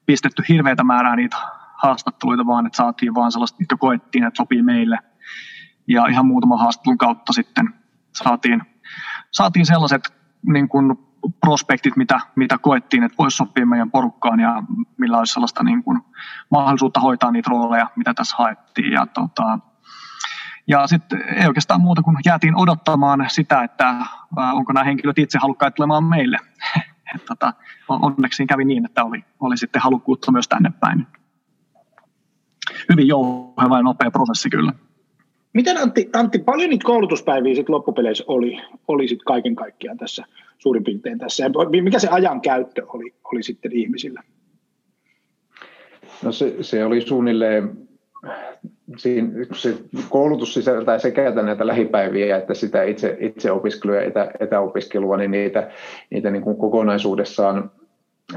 pistetty 0.05 0.43
hirveätä 0.49 0.83
määrää 0.83 1.15
niitä 1.15 1.37
haastatteluita, 1.73 2.45
vaan 2.45 2.65
että 2.65 2.77
saatiin 2.77 3.15
vaan 3.15 3.31
sellaista, 3.31 3.57
mitkä 3.59 3.77
koettiin, 3.77 4.23
että 4.23 4.37
sopii 4.37 4.61
meille. 4.61 4.99
Ja 5.87 6.07
ihan 6.07 6.25
muutaman 6.25 6.59
haastattelun 6.59 6.97
kautta 6.97 7.33
sitten 7.33 7.73
saatiin, 8.15 8.61
saatiin 9.31 9.65
sellaiset 9.65 10.13
niin 10.47 10.69
kuin 10.69 10.95
prospektit, 11.41 11.95
mitä, 11.95 12.19
mitä 12.35 12.57
koettiin, 12.57 13.03
että 13.03 13.17
voisi 13.17 13.37
sopia 13.37 13.65
meidän 13.65 13.91
porukkaan 13.91 14.39
ja 14.39 14.63
millä 14.97 15.17
olisi 15.17 15.33
sellaista 15.33 15.63
niin 15.63 15.83
kuin 15.83 16.01
mahdollisuutta 16.51 16.99
hoitaa 16.99 17.31
niitä 17.31 17.49
rooleja, 17.49 17.89
mitä 17.95 18.13
tässä 18.13 18.35
haettiin. 18.37 18.91
Ja 18.91 19.05
tota, 19.05 19.59
ja 20.69 20.87
sitten 20.87 21.23
ei 21.37 21.47
oikeastaan 21.47 21.81
muuta 21.81 22.01
kuin 22.01 22.17
jäätiin 22.25 22.55
odottamaan 22.55 23.25
sitä, 23.27 23.63
että 23.63 23.95
onko 24.53 24.73
nämä 24.73 24.83
henkilöt 24.83 25.19
itse 25.19 25.37
halukkaat 25.41 25.75
tulemaan 25.75 26.03
meille. 26.03 26.37
Et 27.15 27.25
tota, 27.25 27.53
onneksi 27.87 28.45
kävi 28.45 28.65
niin, 28.65 28.85
että 28.85 29.03
oli, 29.03 29.23
oli 29.39 29.57
sitten 29.57 29.81
halukkuutta 29.81 30.31
myös 30.31 30.47
tänne 30.47 30.71
päin. 30.79 31.07
Hyvin 32.89 33.07
jouheva 33.07 33.77
ja 33.77 33.83
nopea 33.83 34.11
prosessi 34.11 34.49
kyllä. 34.49 34.73
Miten 35.53 35.77
Antti, 35.77 36.09
Antti 36.13 36.39
paljon 36.39 36.69
niitä 36.69 36.85
koulutuspäiviä 36.85 37.55
sit 37.55 37.69
loppupeleissä 37.69 38.23
oli, 38.27 38.61
oli 38.87 39.07
sit 39.07 39.23
kaiken 39.23 39.55
kaikkiaan 39.55 39.97
tässä 39.97 40.25
suurin 40.57 40.83
piirtein 40.83 41.19
tässä? 41.19 41.43
Mikä 41.81 41.99
se 41.99 42.07
ajan 42.07 42.41
käyttö 42.41 42.85
oli, 42.87 43.13
oli 43.23 43.43
sitten 43.43 43.71
ihmisillä? 43.71 44.23
No 46.23 46.31
se, 46.31 46.55
se 46.61 46.85
oli 46.85 47.01
suunnilleen, 47.01 47.88
siinä, 48.97 49.29
se 49.53 49.77
koulutus 50.09 50.53
sisältää 50.53 50.99
sekä 50.99 51.31
näitä 51.31 51.67
lähipäiviä 51.67 52.37
että 52.37 52.53
sitä 52.53 52.83
itse, 52.83 53.17
itse 53.19 53.51
opiskelua 53.51 53.95
ja 53.95 54.03
etä, 54.03 54.31
etäopiskelua, 54.39 55.17
niin 55.17 55.31
niitä, 55.31 55.71
niitä 56.09 56.31
niin 56.31 56.41
kuin 56.41 56.57
kokonaisuudessaan 56.57 57.71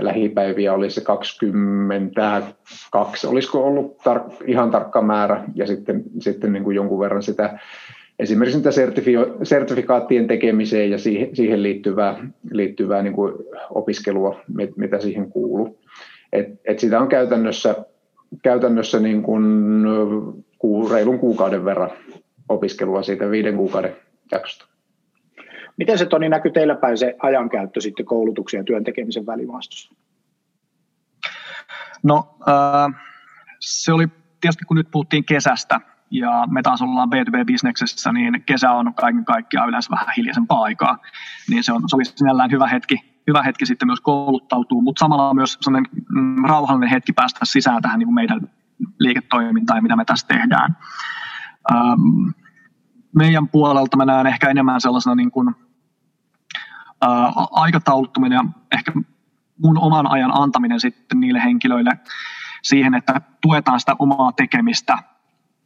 lähipäiviä 0.01 0.73
oli 0.73 0.91
se 0.91 1.01
22, 1.01 3.27
olisiko 3.27 3.65
ollut 3.65 3.99
tar- 3.99 4.45
ihan 4.47 4.71
tarkka 4.71 5.03
määrä 5.03 5.45
ja 5.55 5.67
sitten, 5.67 6.03
sitten 6.19 6.53
niin 6.53 6.65
kuin 6.65 6.77
jonkun 6.77 7.01
verran 7.01 7.23
sitä 7.23 7.59
esimerkiksi 8.19 8.59
niitä 8.59 8.71
sertifio- 8.71 9.37
sertifikaattien 9.43 10.27
tekemiseen 10.27 10.91
ja 10.91 10.99
siihen, 10.99 11.37
siihen 11.37 11.63
liittyvää, 11.63 12.27
liittyvää 12.51 13.03
niin 13.03 13.15
kuin 13.15 13.33
opiskelua, 13.71 14.41
mitä 14.77 15.01
siihen 15.01 15.31
kuuluu. 15.31 15.79
Et, 16.33 16.47
et 16.65 16.79
sitä 16.79 17.01
on 17.01 17.09
käytännössä, 17.09 17.75
käytännössä 18.43 19.01
niin 19.01 19.23
kuin 19.23 20.91
reilun 20.91 21.19
kuukauden 21.19 21.65
verran 21.65 21.91
opiskelua 22.49 23.03
siitä 23.03 23.31
viiden 23.31 23.57
kuukauden 23.57 23.97
jaksosta. 24.33 24.67
Miten 25.77 25.99
se 25.99 26.07
Toni 26.07 26.29
näkyy 26.29 26.53
teillä 26.53 26.75
päin 26.75 26.99
se 26.99 27.17
ajankäyttö 27.19 27.81
sitten 27.81 28.07
koulutuksen 28.07 28.59
ja 28.59 28.65
työn 28.65 28.85
tekemisen 28.85 29.27
välimaastossa? 29.27 29.95
No 32.03 32.37
äh, 32.49 33.01
se 33.61 33.93
oli 33.93 34.07
tietysti 34.41 34.65
kun 34.65 34.77
nyt 34.77 34.91
puhuttiin 34.91 35.25
kesästä 35.25 35.81
ja 36.11 36.45
me 36.51 36.63
taas 36.63 36.83
ollaan 36.83 37.09
B2B-bisneksessä, 37.09 38.13
niin 38.13 38.43
kesä 38.47 38.71
on 38.71 38.95
kaiken 38.95 39.25
kaikkiaan 39.25 39.69
yleensä 39.69 39.91
vähän 39.91 40.15
hiljaisempaa 40.17 40.63
aikaa, 40.63 40.99
niin 41.51 41.65
se, 41.65 41.73
on, 41.73 41.83
se 41.87 41.97
oli 41.97 42.05
sinällään 42.05 42.51
hyvä 42.51 42.67
hetki, 42.67 43.12
hyvä 43.27 43.43
hetki 43.43 43.67
sitten 43.67 43.89
myös 43.89 44.01
kouluttautuu, 44.01 44.81
mutta 44.83 45.01
samalla 45.01 45.35
myös 45.35 45.59
sellainen 45.61 45.91
mm, 46.09 46.45
rauhallinen 46.45 46.91
hetki 46.91 47.13
päästä 47.13 47.41
sisään 47.43 47.83
tähän 47.83 47.99
niin 47.99 48.07
kuin 48.07 48.15
meidän 48.15 48.41
liiketoimintaan 48.99 49.79
ja 49.79 49.83
mitä 49.83 49.97
me 49.97 50.05
tässä 50.05 50.27
tehdään. 50.27 50.77
Ähm, 51.73 52.31
meidän 53.15 53.49
puolelta 53.49 53.97
mä 53.97 54.05
näen 54.05 54.27
ehkä 54.27 54.51
enemmän 54.51 54.81
sellaisena 54.81 55.15
niin 55.15 55.31
kuin, 55.31 55.55
ää, 57.01 57.33
aikatauluttuminen 57.51 58.37
ja 58.37 58.45
ehkä 58.73 58.93
mun 59.63 59.79
oman 59.79 60.11
ajan 60.11 60.31
antaminen 60.35 60.81
sitten 60.81 61.21
niille 61.21 61.43
henkilöille 61.45 61.91
siihen, 62.63 62.95
että 62.95 63.21
tuetaan 63.41 63.81
sitä 63.81 63.97
omaa 63.99 64.33
tekemistä 64.33 64.99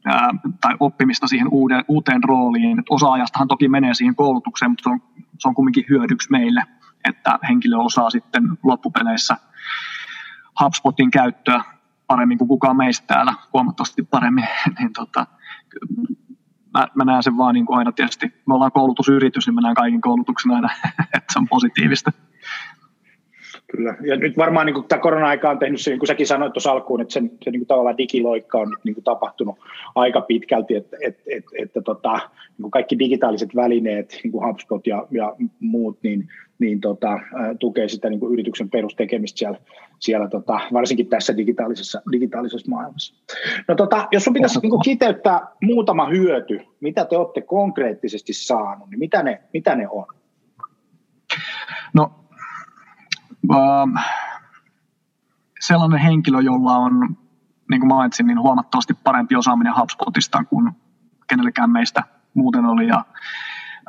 ää, 0.04 0.30
tai 0.60 0.76
oppimista 0.80 1.26
siihen 1.26 1.48
uuden, 1.50 1.84
uuteen 1.88 2.24
rooliin. 2.24 2.82
Osa 2.90 3.12
ajastahan 3.12 3.48
toki 3.48 3.68
menee 3.68 3.94
siihen 3.94 4.16
koulutukseen, 4.16 4.70
mutta 4.70 4.82
se 4.82 4.90
on, 4.90 5.02
se 5.38 5.48
on 5.48 5.54
kumminkin 5.54 5.84
hyödyksi 5.88 6.30
meille, 6.30 6.62
että 7.04 7.38
henkilö 7.48 7.76
osaa 7.76 8.10
sitten 8.10 8.42
loppupeleissä 8.62 9.36
HubSpotin 10.60 11.10
käyttöä 11.10 11.64
paremmin 12.06 12.38
kuin 12.38 12.48
kukaan 12.48 12.76
meistä 12.76 13.06
täällä, 13.06 13.34
huomattavasti 13.52 14.02
paremmin, 14.02 14.48
niin 14.78 14.92
tota, 14.92 15.26
mä, 16.74 16.86
mä 16.94 17.04
näen 17.04 17.22
sen 17.22 17.36
vaan 17.36 17.54
niin 17.54 17.66
kuin 17.66 17.78
aina 17.78 17.92
tietysti, 17.92 18.42
me 18.46 18.54
ollaan 18.54 18.72
koulutusyritys, 18.72 19.46
niin 19.46 19.54
mä 19.54 19.60
näen 19.60 19.74
kaiken 19.74 20.00
koulutuksen 20.00 20.52
aina, 20.52 20.68
että 21.16 21.32
se 21.32 21.38
on 21.38 21.48
positiivista. 21.48 22.12
Kyllä, 23.70 23.96
ja 24.06 24.16
nyt 24.16 24.36
varmaan 24.36 24.66
niin 24.66 24.74
kuin 24.74 24.88
tämä 24.88 25.00
korona-aika 25.00 25.50
on 25.50 25.58
tehnyt 25.58 25.80
se, 25.80 25.90
niin 25.90 25.98
kuin 25.98 26.06
säkin 26.06 26.26
sanoit 26.26 26.52
tuossa 26.52 26.70
alkuun, 26.70 27.00
että 27.00 27.14
se, 27.14 27.20
se 27.20 27.50
niin 27.50 27.60
kuin 27.60 27.66
tavallaan 27.66 27.98
digiloikka 27.98 28.58
on 28.58 28.70
nyt 28.70 28.84
niin 28.84 28.94
kuin 28.94 29.04
tapahtunut 29.04 29.56
aika 29.94 30.20
pitkälti, 30.20 30.74
että, 30.74 30.96
että, 31.00 31.22
että, 31.26 31.50
että 31.58 31.82
tota, 31.82 32.12
niin 32.12 32.62
kuin 32.62 32.70
kaikki 32.70 32.98
digitaaliset 32.98 33.56
välineet, 33.56 34.20
niin 34.22 34.32
kuin 34.32 34.46
HubSpot 34.46 34.86
ja, 34.86 35.06
ja 35.10 35.36
muut, 35.60 35.98
niin, 36.02 36.28
niin 36.58 36.80
tota, 36.80 37.20
tukee 37.60 37.88
sitä 37.88 38.10
niin 38.10 38.20
kuin 38.20 38.32
yrityksen 38.32 38.70
perustekemistä 38.70 39.38
siellä, 39.38 39.58
siellä 39.98 40.28
tota, 40.28 40.60
varsinkin 40.72 41.08
tässä 41.08 41.36
digitaalisessa, 41.36 42.02
digitaalisessa 42.12 42.70
maailmassa. 42.70 43.14
No 43.68 43.74
tota, 43.74 44.08
jos 44.12 44.24
sun 44.24 44.34
pitäisi 44.34 44.60
niin 44.60 44.70
kuin 44.70 44.82
kiteyttää 44.84 45.40
muutama 45.62 46.08
hyöty, 46.08 46.60
mitä 46.80 47.04
te 47.04 47.16
olette 47.16 47.40
konkreettisesti 47.40 48.32
saanut, 48.32 48.90
niin 48.90 48.98
mitä 48.98 49.22
ne, 49.22 49.42
mitä 49.52 49.76
ne 49.76 49.88
on? 49.88 50.06
No 51.94 52.25
sellainen 55.60 56.00
henkilö, 56.00 56.40
jolla 56.40 56.76
on, 56.76 57.16
niin 57.70 57.80
kuin 57.80 57.88
mainitsin, 57.88 58.26
niin 58.26 58.40
huomattavasti 58.40 58.94
parempi 58.94 59.36
osaaminen 59.36 59.76
HubSpotista 59.80 60.44
kuin 60.44 60.72
kenellekään 61.26 61.70
meistä 61.70 62.02
muuten 62.34 62.64
oli. 62.64 62.88
Ja, 62.88 63.04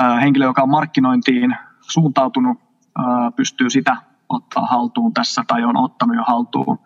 äh, 0.02 0.22
henkilö, 0.22 0.46
joka 0.46 0.62
on 0.62 0.70
markkinointiin 0.70 1.56
suuntautunut, 1.82 2.58
äh, 3.00 3.06
pystyy 3.36 3.70
sitä 3.70 3.98
ottaa 4.30 4.66
haltuun 4.66 5.14
tässä 5.14 5.44
tai 5.48 5.64
on 5.64 5.78
ottanut 5.78 6.16
jo 6.16 6.24
haltuun. 6.24 6.80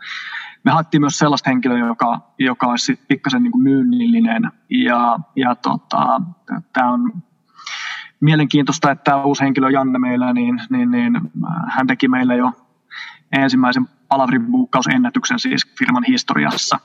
Me 0.64 0.72
haettiin 0.72 1.02
myös 1.02 1.18
sellaista 1.18 1.50
henkilöä, 1.50 1.78
joka, 1.78 2.20
joka 2.40 2.68
olisi 2.68 3.00
pikkasen 3.08 3.44
niin 3.44 3.52
kuin 3.52 3.64
myynnillinen 3.64 4.52
ja, 4.70 5.20
ja 5.36 5.56
tota, 5.56 6.22
tämä 6.74 6.92
on 6.92 7.14
mielenkiintoista, 8.20 8.92
että 8.92 9.04
tämä 9.04 9.24
uusi 9.24 9.44
henkilö 9.44 9.70
Janne 9.70 10.00
meillä, 10.00 10.34
niin, 10.34 10.62
niin, 10.70 10.92
niin 10.92 11.22
hän 11.68 11.88
teki 11.88 12.08
meille 12.08 12.36
jo 12.36 12.52
ensimmäisen 13.32 13.88
palavrin 14.08 14.46
buukkausennätyksen 14.46 15.40
siis 15.40 15.74
firman 15.80 16.04
historiassa 16.08 16.80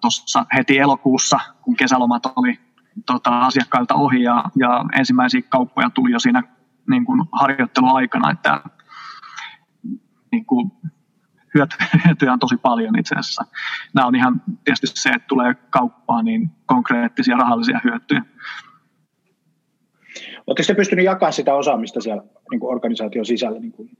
tuossa 0.00 0.46
heti 0.56 0.78
elokuussa, 0.78 1.40
kun 1.62 1.76
kesälomat 1.76 2.22
oli 2.36 2.58
tota, 3.06 3.40
asiakkailta 3.40 3.94
ohi 3.94 4.22
ja, 4.22 4.44
ja 4.56 4.84
ensimmäisiä 4.98 5.42
kauppoja 5.48 5.90
tuli 5.90 6.10
jo 6.10 6.18
siinä 6.18 6.42
niin 6.90 7.04
kuin 7.04 7.24
harjoitteluaikana, 7.32 8.30
että 8.30 8.60
niin 10.32 10.46
kuin, 10.46 10.72
hyötyjä 12.04 12.32
on 12.32 12.38
tosi 12.38 12.56
paljon 12.56 12.98
itse 12.98 13.14
asiassa. 13.14 13.44
Nämä 13.94 14.06
on 14.06 14.14
ihan 14.14 14.42
tietysti 14.64 15.00
se, 15.00 15.08
että 15.10 15.28
tulee 15.28 15.54
kauppaan 15.54 16.24
niin 16.24 16.50
konkreettisia 16.66 17.36
rahallisia 17.36 17.80
hyötyjä. 17.84 18.22
Oletteko 20.46 20.66
te 20.66 20.74
pystynyt 20.74 21.04
jakamaan 21.04 21.32
sitä 21.32 21.54
osaamista 21.54 22.00
siellä 22.00 22.22
niin 22.50 22.60
kuin 22.60 22.74
organisaation 22.74 23.26
sisällä? 23.26 23.60
Niin 23.60 23.72
kuin? 23.72 23.90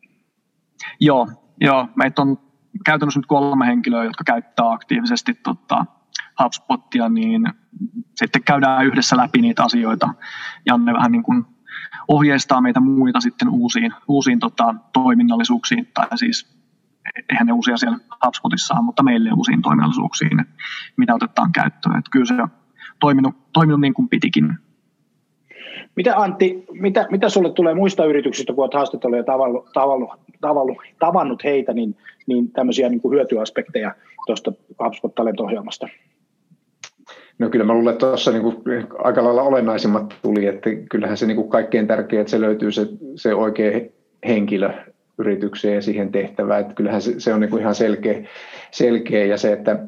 Joo, 1.01 1.29
joo, 1.61 1.89
meitä 1.97 2.23
on 2.23 2.39
käytännössä 2.85 3.21
nyt 3.21 3.27
kolme 3.27 3.67
henkilöä, 3.67 4.05
jotka 4.05 4.25
käyttää 4.25 4.73
aktiivisesti 4.73 5.35
tota, 5.35 5.87
HubSpotia, 6.43 7.09
niin 7.09 7.43
sitten 8.17 8.43
käydään 8.43 8.87
yhdessä 8.87 9.17
läpi 9.17 9.41
niitä 9.41 9.65
asioita. 9.65 10.15
Janne 10.67 10.93
vähän 10.93 11.13
niin 11.13 11.23
kuin 11.23 11.45
ohjeistaa 12.09 12.61
meitä 12.61 12.81
muita 12.81 13.21
sitten 13.21 13.49
uusiin, 13.49 13.93
uusiin 14.09 14.39
tota, 14.39 14.75
toiminnallisuuksiin, 14.93 15.89
tai 15.95 16.19
siis 16.19 16.61
eihän 17.29 17.47
ne 17.47 17.53
uusia 17.53 17.77
siellä 17.77 17.99
HubSpotissa 18.27 18.75
ole, 18.75 18.83
mutta 18.83 19.03
meille 19.03 19.33
uusiin 19.33 19.63
toiminnallisuuksiin, 19.63 20.45
mitä 20.97 21.15
otetaan 21.15 21.53
käyttöön. 21.53 21.99
Että 21.99 22.11
kyllä 22.11 22.27
se 22.27 22.43
on 22.43 22.49
toiminut, 23.01 23.35
toiminut 23.53 23.81
niin 23.81 23.95
kuin 23.95 24.09
pitikin. 24.09 24.59
Mitä 25.97 26.17
Antti, 26.17 26.65
mitä, 26.73 27.07
mitä 27.11 27.29
sulle 27.29 27.53
tulee 27.53 27.75
muista 27.75 28.05
yrityksistä, 28.05 28.53
kun 28.53 28.65
olet 28.65 28.75
haastatellut 28.75 29.19
ja 29.19 29.25
tavannut, 29.25 29.73
tavannut, 29.73 30.11
tavannut, 30.41 30.79
tavannut 30.99 31.45
heitä, 31.45 31.73
niin, 31.73 31.97
niin 32.27 32.51
tämmöisiä 32.51 32.89
niin 32.89 33.01
kuin 33.01 33.15
hyötyaspekteja 33.15 33.95
tuosta 34.27 34.53
HubSpot 34.85 35.15
Talent-ohjelmasta? 35.15 35.89
No 37.39 37.51
kyllä 37.51 37.65
mä 37.65 37.73
luulen, 37.73 37.93
että 37.93 38.07
tuossa 38.07 38.31
niin 38.31 38.87
aika 38.99 39.25
lailla 39.25 39.43
olennaisimmat 39.43 40.15
tuli, 40.23 40.47
että 40.47 40.71
kyllähän 40.91 41.17
se 41.17 41.27
niin 41.27 41.37
kuin 41.37 41.49
kaikkein 41.49 41.87
tärkein, 41.87 42.21
että 42.21 42.31
se 42.31 42.41
löytyy 42.41 42.73
se, 42.73 42.87
se 43.17 43.35
oikea 43.35 43.81
henkilö 44.29 44.71
yritykseen 45.19 45.75
ja 45.75 45.83
siihen 45.83 46.13
tehtävään, 46.13 46.61
että 46.61 46.75
kyllähän 46.75 47.03
se, 47.03 47.21
se 47.21 47.35
on 47.35 47.41
niin 47.41 47.51
kuin 47.51 47.61
ihan 47.61 47.75
selkeä, 47.75 48.29
selkeä 48.71 49.25
ja 49.25 49.39
se, 49.39 49.53
että 49.53 49.79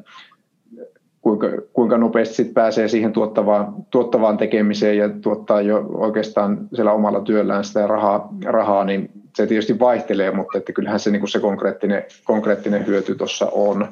kuinka, 1.21 1.47
kuinka 1.73 1.97
nopeasti 1.97 2.35
sit 2.35 2.53
pääsee 2.53 2.87
siihen 2.87 3.13
tuottavaan, 3.13 3.73
tuottavaan 3.91 4.37
tekemiseen 4.37 4.97
ja 4.97 5.09
tuottaa 5.09 5.61
jo 5.61 5.85
oikeastaan 5.93 6.67
siellä 6.73 6.91
omalla 6.91 7.21
työllään 7.21 7.63
sitä 7.63 7.87
rahaa, 7.87 8.29
rahaa 8.45 8.85
niin 8.85 9.22
se 9.35 9.47
tietysti 9.47 9.79
vaihtelee, 9.79 10.31
mutta 10.31 10.57
että 10.57 10.73
kyllähän 10.73 10.99
se, 10.99 11.11
niin 11.11 11.27
se 11.27 11.39
konkreettinen, 11.39 12.03
konkreettinen 12.23 12.87
hyöty 12.87 13.15
tuossa 13.15 13.49
on. 13.51 13.87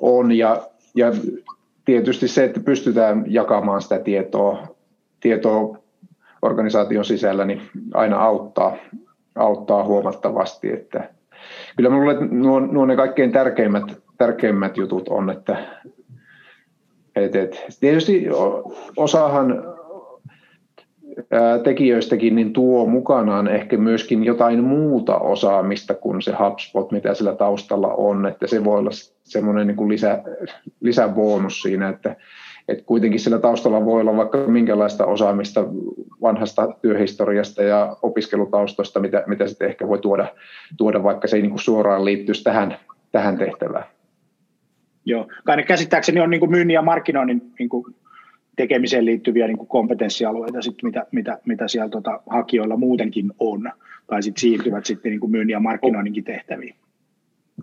on 0.00 0.32
ja, 0.32 0.62
ja 0.94 1.12
tietysti 1.84 2.28
se, 2.28 2.44
että 2.44 2.60
pystytään 2.60 3.24
jakamaan 3.26 3.82
sitä 3.82 3.98
tietoa, 3.98 4.76
tietoa 5.20 5.78
organisaation 6.42 7.04
sisällä, 7.04 7.44
niin 7.44 7.62
aina 7.94 8.18
auttaa, 8.18 8.76
auttaa 9.36 9.84
huomattavasti. 9.84 10.72
Että 10.72 11.10
kyllä 11.76 11.90
minulle 11.90 12.16
nuo, 12.30 12.60
nuo 12.60 12.86
ne 12.86 12.96
kaikkein 12.96 13.32
tärkeimmät, 13.32 13.84
tärkeimmät 14.18 14.76
jutut 14.76 15.08
on, 15.08 15.30
että 15.30 15.56
et, 17.16 17.36
et, 17.36 17.64
tietysti 17.80 18.26
osahan 18.96 19.64
tekijöistäkin 21.64 22.34
niin 22.34 22.52
tuo 22.52 22.86
mukanaan 22.86 23.48
ehkä 23.48 23.76
myöskin 23.76 24.24
jotain 24.24 24.64
muuta 24.64 25.18
osaamista 25.18 25.94
kuin 25.94 26.22
se 26.22 26.32
HubSpot, 26.32 26.92
mitä 26.92 27.14
sillä 27.14 27.34
taustalla 27.34 27.94
on, 27.94 28.26
että 28.26 28.46
se 28.46 28.64
voi 28.64 28.78
olla 28.78 28.90
semmoinen 29.24 29.66
niin 29.66 29.76
kuin 29.76 29.88
lisä, 29.88 30.22
lisäbonus 30.80 31.62
siinä, 31.62 31.88
että, 31.88 32.16
että 32.68 32.84
kuitenkin 32.84 33.20
sillä 33.20 33.38
taustalla 33.38 33.84
voi 33.84 34.00
olla 34.00 34.16
vaikka 34.16 34.38
minkälaista 34.38 35.06
osaamista 35.06 35.64
vanhasta 36.22 36.74
työhistoriasta 36.82 37.62
ja 37.62 37.96
opiskelutaustoista, 38.02 39.00
mitä, 39.00 39.24
mitä 39.26 39.46
sitten 39.46 39.68
ehkä 39.68 39.88
voi 39.88 39.98
tuoda, 39.98 40.26
tuoda 40.76 41.02
vaikka 41.02 41.28
se 41.28 41.36
ei 41.36 41.42
niin 41.42 41.50
kuin 41.50 41.60
suoraan 41.60 42.04
liittyisi 42.04 42.44
tähän, 42.44 42.76
tähän 43.12 43.38
tehtävään. 43.38 43.84
Joo, 45.04 45.26
kai 45.44 45.56
ne 45.56 45.62
käsittääkseni 45.62 46.20
on 46.20 46.30
niin 46.30 46.40
kuin 46.40 46.50
myynnin 46.50 46.74
ja 46.74 46.82
markkinoinnin 46.82 47.42
niin 47.58 47.68
kuin 47.68 47.84
tekemiseen 48.60 49.04
liittyviä 49.04 49.46
niin 49.46 49.58
kuin 49.58 49.68
kompetenssialueita, 49.68 50.62
sit 50.62 50.82
mitä, 50.82 51.06
mitä, 51.12 51.38
mitä 51.44 51.68
siellä 51.68 51.88
tota, 51.88 52.20
hakijoilla 52.26 52.76
muutenkin 52.76 53.32
on, 53.38 53.70
tai 54.06 54.22
sitten 54.22 54.40
siirtyvät 54.40 54.84
sitten 54.86 55.10
niin 55.10 55.20
kuin 55.20 55.30
myynnin 55.30 55.52
ja 55.52 55.60
markkinoinninkin 55.60 56.24
tehtäviin. 56.24 56.74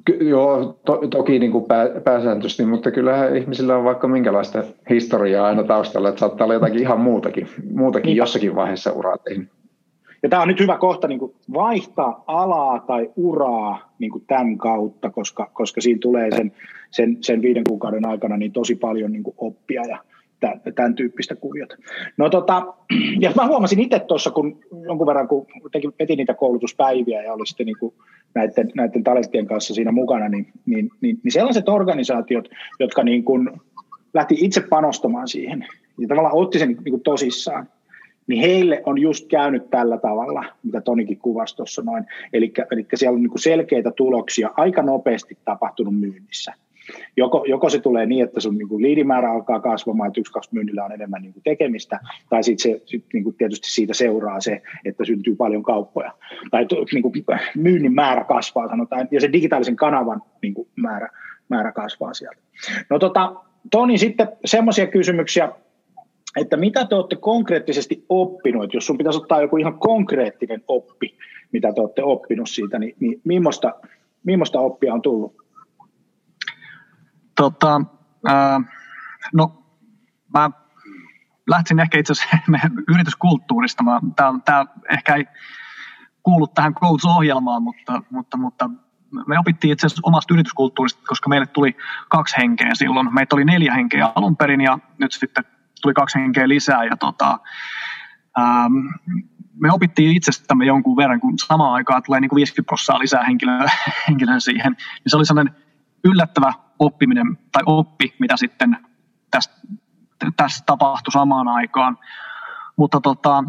Ky- 0.06 0.30
joo, 0.30 0.80
to- 0.86 1.08
toki 1.08 1.40
niin 1.40 1.52
kuin 1.52 1.66
pää- 1.66 2.02
pääsääntöisesti, 2.04 2.66
mutta 2.66 2.92
kyllähän 2.92 3.38
ihmisillä 3.38 3.78
on 3.78 3.84
vaikka 3.84 4.08
minkälaista 4.08 4.64
historiaa 4.90 5.48
aina 5.48 5.64
taustalla, 5.64 6.10
että 6.10 6.20
saattaa 6.20 6.46
olla 6.46 6.54
jotakin 6.54 6.80
ihan 6.80 7.00
muutakin, 7.00 7.48
muutakin 7.74 8.16
jossakin 8.16 8.56
vaiheessa 8.56 8.92
uraa 8.92 9.18
tehnyt. 9.18 9.48
Ja 10.24 10.30
tämä 10.30 10.42
on 10.42 10.48
nyt 10.48 10.60
hyvä 10.60 10.78
kohta 10.78 11.08
niin 11.08 11.20
kuin 11.20 11.34
vaihtaa 11.54 12.24
alaa 12.28 12.80
tai 12.80 13.10
uraa 13.16 13.94
niin 14.00 14.12
kuin 14.12 14.24
tämän 14.28 14.58
kautta, 14.58 15.10
koska, 15.10 15.50
koska 15.54 15.82
siinä 15.82 16.00
tulee 16.02 16.32
sen, 16.32 16.52
sen, 16.92 17.18
sen 17.22 17.42
viiden 17.42 17.64
kuukauden 17.68 18.08
aikana 18.08 18.38
niin 18.38 18.52
tosi 18.52 18.76
paljon 18.76 19.12
niin 19.12 19.24
kuin 19.24 19.36
oppia 19.38 19.82
ja 19.90 19.98
tämän 20.76 20.96
tyyppistä 20.96 21.36
kuviota. 21.36 21.76
No 22.18 22.30
tota, 22.30 22.74
ja 23.24 23.32
mä 23.36 23.48
huomasin 23.48 23.80
itse 23.80 24.00
tuossa, 24.00 24.32
kun 24.32 24.60
jonkun 24.86 25.08
verran, 25.08 25.28
kun 25.28 25.48
tekin 25.72 25.94
etin 26.00 26.18
niitä 26.18 26.34
koulutuspäiviä 26.34 27.24
ja 27.24 27.34
oli 27.34 27.48
sitten 27.48 27.66
niin 27.66 27.80
kuin 27.80 27.94
näiden, 28.36 28.72
näiden 28.76 29.04
talenttien 29.04 29.48
kanssa 29.48 29.74
siinä 29.74 29.92
mukana, 29.92 30.30
niin, 30.30 30.48
niin, 30.66 30.90
niin, 31.02 31.20
niin 31.24 31.32
sellaiset 31.32 31.70
organisaatiot, 31.70 32.50
jotka 32.80 33.04
niin 33.04 33.24
kuin 33.24 33.50
lähti 34.14 34.36
itse 34.40 34.62
panostamaan 34.62 35.28
siihen 35.28 35.66
ja 36.00 36.08
tavallaan 36.08 36.36
otti 36.36 36.60
sen 36.60 36.68
niin 36.68 36.92
kuin 36.92 37.04
tosissaan, 37.04 37.70
niin 38.28 38.42
heille 38.42 38.82
on 38.86 38.98
just 39.02 39.28
käynyt 39.28 39.70
tällä 39.70 39.98
tavalla, 39.98 40.46
mitä 40.64 40.82
Tonikin 40.82 41.18
kuvasi 41.18 41.56
tuossa 41.56 41.82
noin. 41.82 42.06
Eli 42.34 42.54
siellä 42.96 43.16
on 43.16 43.22
niin 43.22 43.30
kuin 43.30 43.42
selkeitä 43.42 43.92
tuloksia 43.92 44.50
aika 44.58 44.82
nopeasti 44.82 45.38
tapahtunut 45.46 46.00
myynnissä. 46.00 46.54
Joko, 47.18 47.46
joko 47.48 47.70
se 47.70 47.80
tulee 47.80 48.06
niin, 48.06 48.24
että 48.24 48.40
sun 48.40 48.58
niin 48.58 48.68
kuin 48.68 48.82
liidimäärä 48.82 49.32
alkaa 49.32 49.60
kasvamaan, 49.60 50.08
että 50.08 50.20
yksi, 50.20 50.34
kaksi 50.34 50.50
myynnillä 50.54 50.86
on 50.86 50.92
enemmän 50.92 51.22
niin 51.22 51.34
kuin 51.34 51.44
tekemistä, 51.44 52.00
tai 52.30 52.44
sitten 52.44 52.72
se 52.72 52.82
sit 52.86 53.06
niin 53.14 53.24
kuin 53.24 53.36
tietysti 53.36 53.70
siitä 53.70 53.94
seuraa 53.94 54.42
se, 54.42 54.62
että 54.86 55.06
syntyy 55.06 55.36
paljon 55.36 55.64
kauppoja. 55.64 56.12
Tai 56.52 56.66
niin 56.94 57.02
kuin 57.02 57.14
myynnin 57.56 57.94
määrä 57.94 58.24
kasvaa, 58.24 58.68
sanotaan, 58.70 59.08
ja 59.12 59.22
se 59.22 59.32
digitaalisen 59.34 59.76
kanavan 59.76 60.22
niin 60.42 60.54
kuin 60.54 60.68
määrä, 60.76 61.10
määrä 61.50 61.72
kasvaa 61.72 62.14
sieltä. 62.14 62.42
No 62.90 63.00
tota, 63.00 63.36
Toni, 63.72 63.98
sitten 63.98 64.28
semmoisia 64.46 64.88
kysymyksiä, 64.88 65.52
että 66.38 66.58
mitä 66.58 66.86
te 66.86 66.96
olette 66.96 67.16
konkreettisesti 67.16 68.06
oppinut, 68.10 68.74
jos 68.74 68.86
sun 68.86 68.98
pitäisi 68.98 69.20
ottaa 69.20 69.42
joku 69.42 69.58
ihan 69.58 69.80
konkreettinen 69.80 70.64
oppi, 70.68 71.18
mitä 71.52 71.74
te 71.74 71.82
olette 71.82 72.04
oppinut 72.04 72.50
siitä, 72.50 72.80
niin, 72.80 72.96
niin 73.00 73.22
millaista, 73.24 73.74
millaista 74.24 74.60
oppia 74.60 74.94
on 74.94 75.02
tullut? 75.02 75.47
Tota, 77.38 77.82
no, 79.34 79.64
mä 80.34 80.52
lähtisin 81.50 81.80
ehkä 81.80 82.00
itse 82.00 82.12
asiassa 82.12 82.38
yrityskulttuurista. 82.94 83.84
Tämä 84.46 84.66
ehkä 84.90 85.16
ei 85.16 85.26
kuulu 86.24 86.48
tähän 86.48 86.74
coach-ohjelmaan, 86.74 87.64
mutta, 87.64 88.02
mutta, 88.10 88.38
mutta 88.38 88.70
me 89.28 89.40
opittiin 89.40 89.74
itse 89.74 89.88
asiassa 89.88 90.02
omasta 90.04 90.34
yrityskulttuurista, 90.34 91.02
koska 91.08 91.30
meille 91.30 91.48
tuli 91.48 91.78
kaksi 92.10 92.36
henkeä 92.38 92.70
silloin. 92.74 93.14
Meitä 93.14 93.36
oli 93.36 93.46
neljä 93.46 93.74
henkeä 93.74 94.12
alun 94.16 94.38
perin 94.38 94.62
ja 94.62 94.80
nyt 94.98 95.12
sitten 95.12 95.44
tuli 95.82 95.94
kaksi 95.94 96.20
henkeä 96.20 96.48
lisää. 96.48 96.84
Ja 96.84 96.98
tota, 96.98 97.40
ähm, 98.40 98.74
me 99.60 99.72
opittiin 99.72 100.16
itsestämme 100.16 100.66
jonkun 100.66 100.98
verran, 100.98 101.20
kun 101.20 101.40
samaan 101.40 101.74
aikaan 101.74 102.04
tulee 102.04 102.20
niin 102.20 102.30
kuin 102.30 102.38
50 102.38 102.68
prosenttia 102.68 103.00
lisää 103.00 103.24
henkilöä, 103.24 103.72
henkilöä 104.08 104.40
siihen. 104.40 104.72
Niin 104.72 105.08
se 105.08 105.18
oli 105.18 105.26
sellainen 105.26 105.56
yllättävä 106.04 106.54
oppiminen 106.80 107.38
tai 107.52 107.64
oppi, 107.66 108.16
mitä 108.20 108.38
sitten 108.38 108.78
tästä, 109.32 109.56
tästä 110.38 110.64
tapahtui 110.66 111.12
samaan 111.12 111.48
aikaan. 111.48 111.98
Mutta 112.76 113.02
tota, 113.02 113.44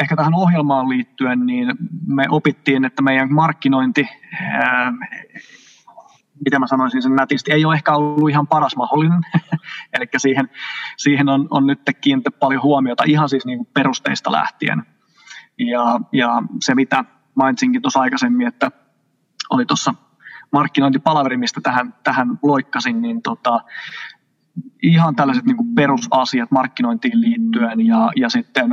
ehkä 0.00 0.16
tähän 0.16 0.34
ohjelmaan 0.34 0.88
liittyen, 0.88 1.46
niin 1.46 1.72
me 2.06 2.24
opittiin, 2.30 2.84
että 2.84 3.02
meidän 3.02 3.32
markkinointi, 3.34 4.08
ää, 4.52 4.92
miten 6.44 6.60
mä 6.60 6.66
sanoisin 6.66 7.02
sen 7.02 7.14
nätisti, 7.14 7.52
ei 7.52 7.64
ole 7.64 7.74
ehkä 7.74 7.94
ollut 7.94 8.30
ihan 8.30 8.46
paras 8.46 8.76
mahdollinen. 8.76 9.20
Eli 9.98 10.06
siihen, 10.16 10.50
siihen 10.96 11.28
on, 11.28 11.48
on 11.50 11.66
nyt 11.66 11.80
kiinnitetty 12.00 12.38
paljon 12.38 12.62
huomiota 12.62 13.04
ihan 13.06 13.28
siis 13.28 13.46
niin 13.46 13.58
kuin 13.58 13.68
perusteista 13.74 14.32
lähtien. 14.32 14.82
Ja, 15.58 16.00
ja 16.12 16.42
se, 16.60 16.74
mitä 16.74 17.04
mainitsinkin 17.34 17.82
tuossa 17.82 18.00
aikaisemmin, 18.00 18.46
että 18.46 18.70
oli 19.50 19.66
tuossa 19.66 19.94
markkinointipalaveri, 20.52 21.36
mistä 21.36 21.60
tähän, 21.60 21.94
tähän 22.04 22.38
loikkasin, 22.42 23.02
niin 23.02 23.22
tota, 23.22 23.60
ihan 24.82 25.16
tällaiset 25.16 25.44
niin 25.44 25.56
kuin 25.56 25.74
perusasiat 25.74 26.50
markkinointiin 26.50 27.20
liittyen 27.20 27.86
ja, 27.86 28.10
ja 28.16 28.28
sitten 28.28 28.70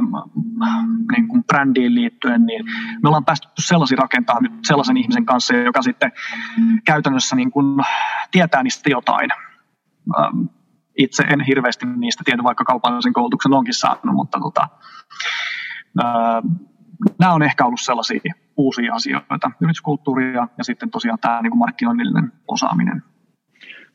niin 1.15 1.27
kuin 1.27 1.43
brändiin 1.43 1.95
liittyen, 1.95 2.45
niin 2.45 2.65
me 3.03 3.09
ollaan 3.09 3.25
päästy 3.25 3.47
sellaisia 3.59 3.97
rakentaa 4.01 4.41
nyt 4.41 4.53
sellaisen 4.67 4.97
ihmisen 4.97 5.25
kanssa, 5.25 5.55
joka 5.55 5.81
sitten 5.81 6.11
käytännössä 6.85 7.35
niin 7.35 7.51
kuin 7.51 7.85
tietää 8.31 8.63
niistä 8.63 8.89
jotain. 8.89 9.29
Ähm, 10.19 10.41
itse 10.97 11.23
en 11.23 11.41
hirveästi 11.41 11.85
niistä 11.85 12.23
tiedä, 12.25 12.43
vaikka 12.43 12.63
kaupallisen 12.63 13.13
koulutuksen 13.13 13.53
onkin 13.53 13.73
saanut, 13.73 14.15
mutta 14.15 14.39
tota, 14.39 14.67
nämä 17.19 17.33
on 17.33 17.43
ehkä 17.43 17.65
ollut 17.65 17.81
sellaisia 17.81 18.19
uusia 18.57 18.93
asioita, 18.93 19.51
yrityskulttuuria 19.61 20.47
ja 20.57 20.63
sitten 20.63 20.91
tosiaan 20.91 21.19
tämä 21.21 21.41
niin 21.41 21.51
kuin 21.51 21.59
markkinoinnillinen 21.59 22.31
osaaminen. 22.47 23.03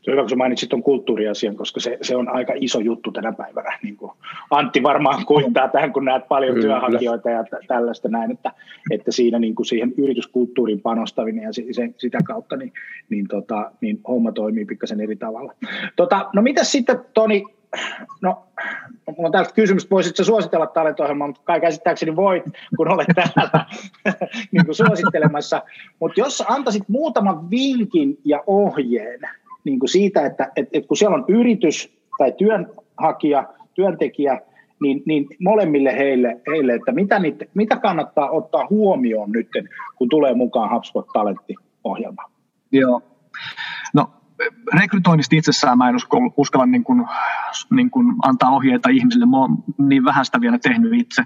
Se 0.00 0.10
on 0.10 0.16
hyvä, 0.16 0.28
kun 0.28 0.38
mainitsit 0.38 0.68
tuon 0.68 0.82
kulttuuriasian, 0.82 1.56
koska 1.56 1.80
se, 1.80 1.98
se 2.02 2.16
on 2.16 2.28
aika 2.28 2.52
iso 2.56 2.80
juttu 2.80 3.12
tänä 3.12 3.32
päivänä. 3.32 3.78
Niin 3.82 3.96
kuin 3.96 4.12
Antti 4.50 4.82
varmaan 4.82 5.26
kuittaa 5.26 5.68
tähän, 5.68 5.92
kun 5.92 6.04
näet 6.04 6.28
paljon 6.28 6.54
Kyllä. 6.54 6.66
työhakijoita 6.66 7.30
ja 7.30 7.44
t- 7.44 7.66
tällaista 7.66 8.08
näin, 8.08 8.30
että, 8.30 8.52
että 8.90 9.12
siinä 9.12 9.38
niin 9.38 9.54
kuin 9.54 9.66
siihen 9.66 9.94
yrityskulttuurin 9.98 10.80
panostaminen 10.80 11.44
ja 11.44 11.52
se, 11.52 11.64
se, 11.70 11.90
sitä 11.96 12.18
kautta 12.24 12.56
niin, 12.56 12.72
niin, 13.08 13.28
tota, 13.28 13.72
niin 13.80 14.00
homma 14.08 14.32
toimii 14.32 14.64
pikkasen 14.64 15.00
eri 15.00 15.16
tavalla. 15.16 15.54
Tota, 15.96 16.30
no 16.34 16.42
mitä 16.42 16.64
sitten 16.64 17.00
Toni, 17.14 17.44
no 18.22 18.46
mulla 19.06 19.26
on 19.26 19.33
täältä 19.33 19.54
kysymys, 19.54 19.90
voisitko 19.90 20.24
suositella 20.24 20.66
talentohjelmaa, 20.66 21.26
mutta 21.26 21.42
kai 21.44 21.61
käsittääkseni 21.61 22.16
voit, 22.16 22.44
kun 22.76 22.88
olet 22.88 23.06
täällä 23.14 23.66
niin 24.52 24.64
kuin 24.64 24.74
suosittelemassa. 24.74 25.62
Mutta 26.00 26.20
jos 26.20 26.44
antaisit 26.48 26.88
muutaman 26.88 27.50
vinkin 27.50 28.18
ja 28.24 28.42
ohjeen 28.46 29.20
niin 29.64 29.78
kuin 29.78 29.88
siitä, 29.88 30.26
että 30.26 30.52
et, 30.56 30.68
et 30.72 30.87
kun 30.87 30.96
siellä 30.96 31.14
on 31.14 31.24
yritys 31.28 31.98
tai 32.18 32.33
työnhakija, 32.33 33.48
työntekijä, 33.74 34.40
niin, 34.80 35.02
niin 35.06 35.26
molemmille 35.38 35.96
heille, 35.96 36.40
heille 36.50 36.74
että 36.74 36.92
mitä, 36.92 37.18
niitä, 37.18 37.44
mitä 37.54 37.76
kannattaa 37.76 38.30
ottaa 38.30 38.66
huomioon 38.70 39.33
nyt, 39.33 39.48
kun 39.98 40.09
tulee 40.09 40.35
mukaan 40.35 40.74
HubSpot 40.74 41.06
Talentti-ohjelma? 41.12 42.22
Joo. 42.72 43.02
No 43.94 44.11
rekrytoinnista 44.74 45.37
itsessään 45.37 45.79
mä 45.79 45.88
en 45.88 45.96
uskalla, 45.96 46.33
uskalla 46.37 46.66
niin 46.66 46.85
kuin, 46.85 47.07
niin 47.70 47.90
kuin 47.90 48.14
antaa 48.22 48.50
ohjeita 48.50 48.88
ihmisille. 48.88 49.26
Mä 49.26 49.37
oon 49.37 49.64
niin 49.79 50.05
vähän 50.05 50.24
sitä 50.24 50.40
vielä 50.40 50.59
tehnyt 50.59 50.92
itse, 50.94 51.22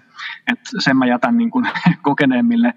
että 0.52 0.70
sen 0.78 0.96
mä 0.96 1.06
jätän 1.06 1.36
niin 1.36 1.50
kuin 1.50 1.68
kokeneemmille. 2.02 2.74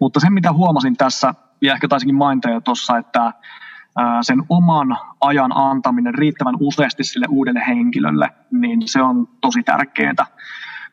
Mutta 0.00 0.20
se, 0.20 0.30
mitä 0.30 0.52
huomasin 0.52 0.96
tässä, 0.96 1.34
ja 1.60 1.74
ehkä 1.74 1.88
taisinkin 1.88 2.16
mainita 2.16 2.50
jo 2.50 2.60
tuossa, 2.60 2.98
että 2.98 3.32
sen 4.22 4.42
oman 4.48 4.98
ajan 5.20 5.52
antaminen 5.54 6.14
riittävän 6.14 6.54
useasti 6.60 7.04
sille 7.04 7.26
uudelle 7.30 7.62
henkilölle, 7.66 8.30
niin 8.50 8.82
se 8.84 9.02
on 9.02 9.28
tosi 9.40 9.62
tärkeää 9.62 10.26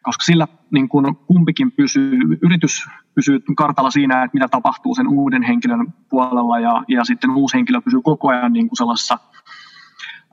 koska 0.03 0.23
sillä 0.23 0.47
niin 0.71 0.89
kun 0.89 1.15
kumpikin 1.27 1.71
pysyy, 1.71 2.19
yritys 2.41 2.85
pysyy 3.15 3.39
kartalla 3.57 3.91
siinä, 3.91 4.23
että 4.23 4.35
mitä 4.35 4.47
tapahtuu 4.47 4.95
sen 4.95 5.07
uuden 5.07 5.43
henkilön 5.43 5.93
puolella 6.09 6.59
ja, 6.59 6.83
ja 6.87 7.03
sitten 7.03 7.31
uusi 7.31 7.57
henkilö 7.57 7.81
pysyy 7.81 8.01
koko 8.03 8.29
ajan 8.29 8.53
niin 8.53 8.69
sellaisessa 8.73 9.17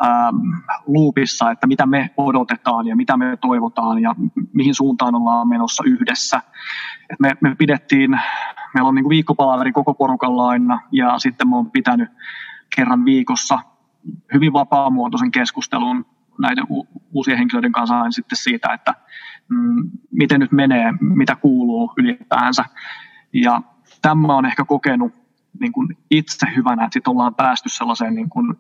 ähm, 0.05 0.37
loopissa, 0.87 1.51
että 1.51 1.67
mitä 1.67 1.87
me 1.87 2.11
odotetaan 2.17 2.87
ja 2.87 2.97
mitä 2.97 3.17
me 3.17 3.39
toivotaan 3.41 4.03
ja 4.03 4.15
mihin 4.53 4.75
suuntaan 4.75 5.15
ollaan 5.15 5.49
menossa 5.49 5.85
yhdessä. 5.87 6.43
Et 7.11 7.21
me, 7.21 7.37
me 7.41 7.55
pidettiin, 7.55 8.11
meillä 8.75 8.89
on 8.89 8.95
niin 8.95 9.05
kuin 9.05 9.11
viikkopalaveri 9.11 9.73
koko 9.73 9.95
porukalla 9.95 10.49
aina 10.49 10.81
ja 10.93 11.19
sitten 11.19 11.49
me 11.49 11.57
on 11.57 11.71
pitänyt 11.71 12.09
kerran 12.77 13.05
viikossa 13.05 13.59
hyvin 14.35 14.53
vapaamuotoisen 14.53 15.31
keskustelun 15.31 16.07
näiden 16.41 16.65
uusien 17.13 17.39
henkilöiden 17.39 17.73
kanssa 17.73 17.97
aina 17.97 18.11
sitten 18.11 18.39
siitä, 18.39 18.73
että 18.73 18.95
mm, 19.49 19.91
miten 20.11 20.41
nyt 20.41 20.53
menee, 20.53 20.93
mitä 21.01 21.37
kuuluu 21.37 21.93
ylipäänsä. 21.97 22.65
Ja 23.33 23.63
tämä 24.03 24.37
on 24.37 24.47
ehkä 24.47 24.65
kokenut 24.65 25.13
niin 25.61 25.73
kuin 25.73 25.99
itse 26.11 26.47
hyvänä, 26.57 26.85
että 26.85 26.93
sitten 26.95 27.11
ollaan 27.11 27.35
päästy 27.35 27.69
sellaiseen, 27.69 28.15
niin 28.15 28.29
kuin, 28.29 28.55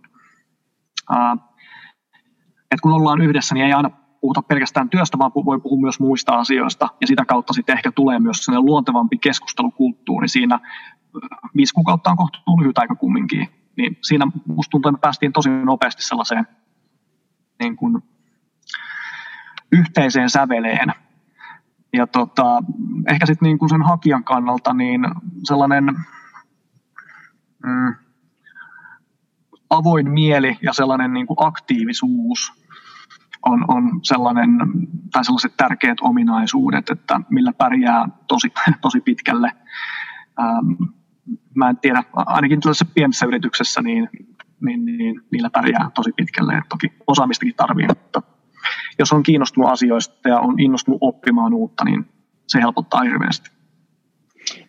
ää, 1.10 1.36
että 2.60 2.82
kun 2.82 2.92
ollaan 2.92 3.20
yhdessä, 3.20 3.54
niin 3.54 3.66
ei 3.66 3.72
aina 3.72 3.90
puhuta 4.20 4.42
pelkästään 4.42 4.90
työstä, 4.90 5.18
vaan 5.18 5.32
voi 5.34 5.60
puhua 5.60 5.80
myös 5.80 6.00
muista 6.00 6.32
asioista, 6.32 6.88
ja 7.00 7.06
sitä 7.06 7.24
kautta 7.24 7.52
sitten 7.52 7.76
ehkä 7.76 7.92
tulee 7.92 8.18
myös 8.18 8.44
sellainen 8.44 8.66
luontevampi 8.66 9.18
keskustelukulttuuri 9.18 10.28
siinä. 10.28 10.60
Viisi 11.56 11.74
kuukautta 11.74 12.10
on 12.10 12.16
kohtuu 12.16 12.60
lyhyt 12.60 12.78
aika 12.78 12.94
kumminkin, 12.94 13.48
niin 13.76 13.98
siinä 14.02 14.26
musta 14.46 14.70
tuntuu, 14.70 14.88
että 14.88 14.96
me 14.96 15.00
päästiin 15.00 15.32
tosi 15.32 15.50
nopeasti 15.50 16.02
sellaiseen 16.02 16.46
niin 17.60 17.76
kuin, 17.76 18.02
yhteiseen 19.72 20.30
säveleen. 20.30 20.92
Ja 21.92 22.06
tota, 22.06 22.62
ehkä 23.08 23.26
sitten 23.26 23.46
niin 23.46 23.68
sen 23.70 23.82
hakijan 23.82 24.24
kannalta 24.24 24.74
niin 24.74 25.00
sellainen 25.48 25.84
mm, 27.66 27.94
avoin 29.70 30.10
mieli 30.10 30.58
ja 30.62 30.72
sellainen 30.72 31.12
niin 31.12 31.26
kuin 31.26 31.36
aktiivisuus 31.40 32.52
on, 33.46 33.64
on 33.68 34.00
sellainen, 34.02 34.50
tai 35.12 35.24
sellaiset 35.24 35.56
tärkeät 35.56 35.98
ominaisuudet, 36.00 36.90
että 36.90 37.20
millä 37.30 37.52
pärjää 37.52 38.08
tosi, 38.28 38.52
tosi 38.82 39.00
pitkälle. 39.00 39.52
Ähm, 40.40 40.90
mä 41.54 41.68
en 41.68 41.76
tiedä, 41.76 42.04
ainakin 42.12 42.60
tällaisessa 42.60 42.94
pienessä 42.94 43.26
yrityksessä, 43.26 43.82
niin, 43.82 44.08
niin, 44.60 44.84
niin 44.84 45.20
niillä 45.30 45.50
pärjää 45.50 45.90
tosi 45.94 46.12
pitkälle. 46.16 46.54
Et 46.54 46.68
toki 46.68 46.92
osaamistakin 47.06 47.54
tarvii, 47.54 47.86
mutta 47.88 48.22
jos 48.98 49.12
on 49.12 49.22
kiinnostunut 49.22 49.70
asioista 49.70 50.28
ja 50.28 50.40
on 50.40 50.60
innostunut 50.60 50.98
oppimaan 51.00 51.54
uutta, 51.54 51.84
niin 51.84 52.06
se 52.46 52.58
helpottaa 52.60 53.02
hirveästi. 53.02 53.50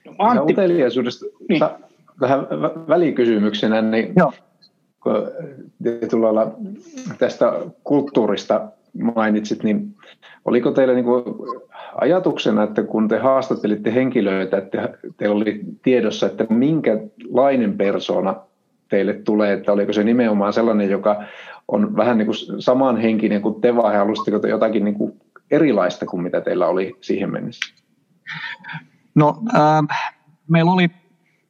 No, 0.05 0.15
Antti... 0.19 0.53
Uteliaisuudesta 0.53 1.25
niin. 1.49 1.61
vähän 2.19 2.39
välikysymyksenä, 2.87 3.81
niin 3.81 4.13
Joo. 4.15 4.33
kun 6.09 6.21
lailla 6.21 6.51
tästä 7.17 7.53
kulttuurista 7.83 8.71
mainitsit, 9.15 9.63
niin 9.63 9.95
oliko 10.45 10.71
teillä 10.71 10.93
niin 10.93 11.05
kuin 11.05 11.23
ajatuksena, 11.95 12.63
että 12.63 12.83
kun 12.83 13.07
te 13.07 13.19
haastattelitte 13.19 13.93
henkilöitä, 13.93 14.57
että 14.57 14.97
teillä 15.17 15.35
oli 15.35 15.61
tiedossa, 15.83 16.25
että 16.25 16.45
minkälainen 16.49 17.77
persona 17.77 18.35
teille 18.91 19.13
tulee, 19.13 19.53
että 19.53 19.71
oliko 19.71 19.93
se 19.93 20.03
nimenomaan 20.03 20.53
sellainen, 20.53 20.89
joka 20.89 21.23
on 21.67 21.95
vähän 21.97 22.17
niin 22.17 22.25
kuin 22.25 22.61
samanhenkinen 22.61 23.41
kuin 23.41 23.61
te 23.61 23.75
vai 23.75 23.97
halusitteko 23.97 24.39
te 24.39 24.49
jotakin 24.49 24.85
niin 24.85 24.95
kuin 24.95 25.13
erilaista 25.51 26.05
kuin 26.05 26.23
mitä 26.23 26.41
teillä 26.41 26.67
oli 26.67 26.95
siihen 27.01 27.31
mennessä? 27.31 27.73
No, 29.15 29.41
äh, 29.55 29.97
meillä 30.47 30.71
oli 30.71 30.89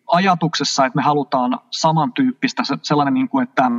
ajatuksessa, 0.07 0.85
että 0.85 0.97
me 0.97 1.01
halutaan 1.01 1.59
samantyyppistä, 1.71 2.63
sellainen, 2.81 3.13
niin 3.13 3.29
kuin, 3.29 3.43
että 3.43 3.71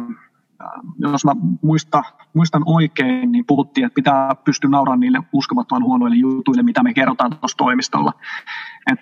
jos 0.98 1.24
mä 1.24 1.32
muista, 1.62 2.02
muistan 2.34 2.62
oikein, 2.66 3.32
niin 3.32 3.44
puhuttiin, 3.46 3.86
että 3.86 3.94
pitää 3.94 4.34
pystyä 4.44 4.70
nauramaan 4.70 5.00
niille 5.00 5.18
uskomattoman 5.32 5.84
huonoille 5.84 6.16
jutuille, 6.16 6.62
mitä 6.62 6.82
me 6.82 6.94
kerrotaan 6.94 7.36
tuossa 7.40 7.56
toimistolla. 7.56 8.12
Et 8.92 8.98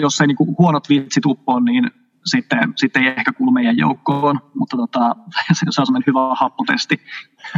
jos 0.00 0.20
ei 0.20 0.26
niin 0.26 0.36
kuin 0.36 0.54
huonot 0.58 0.88
vitsit 0.88 1.26
uppoa, 1.26 1.60
niin 1.60 1.90
sitten, 2.24 2.72
sitten 2.76 3.02
ei 3.02 3.14
ehkä 3.16 3.32
kuulu 3.32 3.52
meidän 3.52 3.78
joukkoon, 3.78 4.40
mutta 4.54 4.76
tota, 4.76 5.16
se 5.52 5.66
on 5.66 5.72
sellainen 5.72 6.04
hyvä 6.06 6.34
happotesti. 6.34 7.00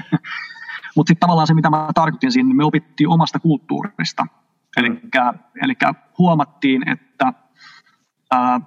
mutta 0.96 1.10
sitten 1.10 1.20
tavallaan 1.20 1.46
se, 1.46 1.54
mitä 1.54 1.70
mä 1.70 1.88
tarkoitin 1.94 2.32
siinä, 2.32 2.46
niin 2.46 2.56
me 2.56 2.64
opittiin 2.64 3.08
omasta 3.08 3.38
kulttuurista. 3.38 4.26
Eli 5.62 5.74
huomattiin, 6.18 6.88
että 6.88 7.32
ää, 8.30 8.60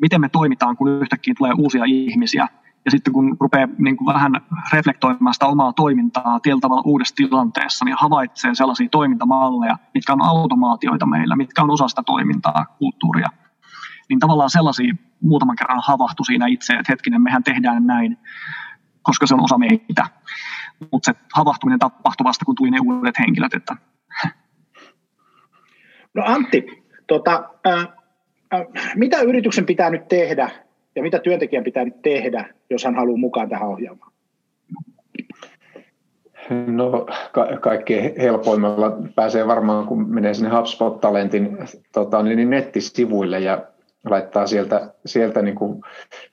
miten 0.00 0.20
me 0.20 0.28
toimitaan, 0.28 0.76
kun 0.76 0.88
yhtäkkiä 0.88 1.34
tulee 1.38 1.52
uusia 1.58 1.84
ihmisiä, 1.84 2.48
ja 2.84 2.90
sitten 2.90 3.12
kun 3.12 3.36
rupeaa 3.40 3.68
niin 3.78 3.96
kuin 3.96 4.06
vähän 4.06 4.32
reflektoimaan 4.72 5.34
sitä 5.34 5.46
omaa 5.46 5.72
toimintaa 5.72 6.40
tietyllä 6.40 6.60
tavalla 6.60 6.82
uudessa 6.84 7.14
tilanteessa, 7.14 7.84
niin 7.84 7.96
havaitsee 7.98 8.54
sellaisia 8.54 8.88
toimintamalleja, 8.90 9.78
mitkä 9.94 10.12
on 10.12 10.22
automaatioita 10.22 11.06
meillä, 11.06 11.36
mitkä 11.36 11.62
on 11.62 11.70
osa 11.70 11.88
sitä 11.88 12.02
toimintaa, 12.06 12.66
kulttuuria. 12.78 13.28
Niin 14.08 14.18
tavallaan 14.18 14.50
sellaisia 14.50 14.94
muutaman 15.20 15.56
kerran 15.56 15.82
havahtu 15.86 16.24
siinä 16.24 16.46
itse, 16.46 16.72
että 16.72 16.92
hetkinen, 16.92 17.22
mehän 17.22 17.42
tehdään 17.42 17.86
näin, 17.86 18.18
koska 19.02 19.26
se 19.26 19.34
on 19.34 19.44
osa 19.44 19.58
meitä. 19.58 20.06
Mutta 20.92 21.12
se 21.12 21.18
havahtuminen 21.34 21.78
tapahtui 21.78 22.24
vasta, 22.24 22.44
kun 22.44 22.54
tuli 22.54 22.70
ne 22.70 22.78
uudet 22.84 23.18
henkilöt. 23.18 23.54
Että... 23.54 23.76
No 26.14 26.22
Antti, 26.26 26.84
tota, 27.06 27.50
äh, 27.66 27.88
äh, 28.54 28.66
mitä 28.96 29.20
yrityksen 29.20 29.66
pitää 29.66 29.90
nyt 29.90 30.08
tehdä 30.08 30.50
ja 30.96 31.02
mitä 31.02 31.18
työntekijän 31.18 31.64
pitää 31.64 31.84
nyt 31.84 32.02
tehdä, 32.02 32.54
jos 32.70 32.84
hän 32.84 32.94
haluaa 32.94 33.18
mukaan 33.18 33.48
tähän 33.48 33.68
ohjelmaan? 33.68 34.12
No 36.66 37.06
ka- 37.32 37.56
kaikkein 37.60 38.20
helpoimmalla 38.20 38.98
pääsee 39.14 39.46
varmaan, 39.46 39.86
kun 39.86 40.14
menee 40.14 40.34
sinne 40.34 40.50
HubSpot-talentin 40.50 41.58
tota, 41.92 42.22
niin 42.22 42.50
nettisivuille 42.50 43.40
ja 43.40 43.62
laittaa 44.10 44.46
sieltä, 44.46 44.90
sieltä 45.06 45.42
niin 45.42 45.54
kuin 45.54 45.80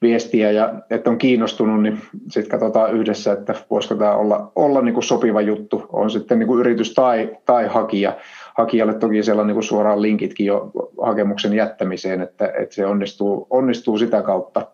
viestiä 0.01 0.51
ja 0.51 0.73
että 0.89 1.09
on 1.09 1.17
kiinnostunut, 1.17 1.83
niin 1.83 2.01
sitten 2.29 2.51
katsotaan 2.51 2.93
yhdessä, 2.93 3.33
että 3.33 3.55
voisiko 3.69 3.95
tämä 3.95 4.15
olla, 4.15 4.51
olla 4.55 4.81
niin 4.81 4.93
kuin 4.93 5.03
sopiva 5.03 5.41
juttu, 5.41 5.85
on 5.91 6.11
sitten 6.11 6.39
niin 6.39 6.47
kuin 6.47 6.59
yritys 6.59 6.93
tai, 6.93 7.37
tai 7.45 7.67
hakija. 7.67 8.15
Hakijalle 8.57 8.93
toki 8.93 9.23
siellä 9.23 9.41
on 9.41 9.47
niin 9.47 9.55
kuin 9.55 9.63
suoraan 9.63 10.01
linkitkin 10.01 10.45
jo 10.45 10.71
hakemuksen 11.01 11.53
jättämiseen, 11.53 12.21
että, 12.21 12.47
että 12.59 12.75
se 12.75 12.85
onnistuu, 12.85 13.47
onnistuu 13.49 13.97
sitä 13.97 14.21
kautta, 14.21 14.67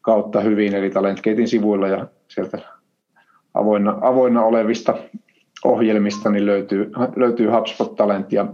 kautta 0.00 0.40
hyvin, 0.40 0.74
eli 0.74 0.90
Talentgatein 0.90 1.48
sivuilla 1.48 1.88
ja 1.88 2.06
sieltä 2.28 2.58
avoinna, 3.54 3.98
avoinna 4.00 4.44
olevista 4.44 4.94
ohjelmista 5.64 6.30
niin 6.30 6.46
löytyy, 6.46 6.90
löytyy 7.16 7.50
HubSpot 7.50 7.94
Talent 7.96 8.32
ja 8.32 8.46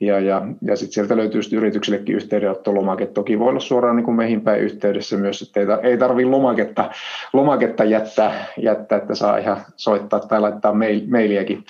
ja, 0.00 0.20
ja, 0.20 0.46
ja 0.62 0.76
sitten 0.76 0.92
sieltä 0.92 1.16
löytyy 1.16 1.42
sitten 1.42 1.58
yrityksillekin 1.58 2.16
yhteydenottolomake. 2.16 3.06
Toki 3.06 3.38
voi 3.38 3.48
olla 3.48 3.60
suoraan 3.60 3.96
niin 3.96 4.04
kuin 4.04 4.16
meihin 4.16 4.40
päin 4.40 4.60
yhteydessä 4.60 5.16
myös, 5.16 5.42
että 5.42 5.60
ei, 5.60 5.66
ei 5.90 5.98
tarvitse 5.98 6.30
lomaketta, 6.30 6.90
lomaketta 7.32 7.84
jättää, 7.84 8.44
jättää, 8.56 8.98
että 8.98 9.14
saa 9.14 9.36
ihan 9.36 9.56
soittaa 9.76 10.20
tai 10.20 10.40
laittaa 10.40 10.72
mail, 10.72 11.00
mailiakin 11.10 11.64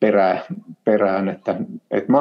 perään, 0.00 0.40
perään 0.84 1.28
että, 1.28 1.56
että 1.90 2.12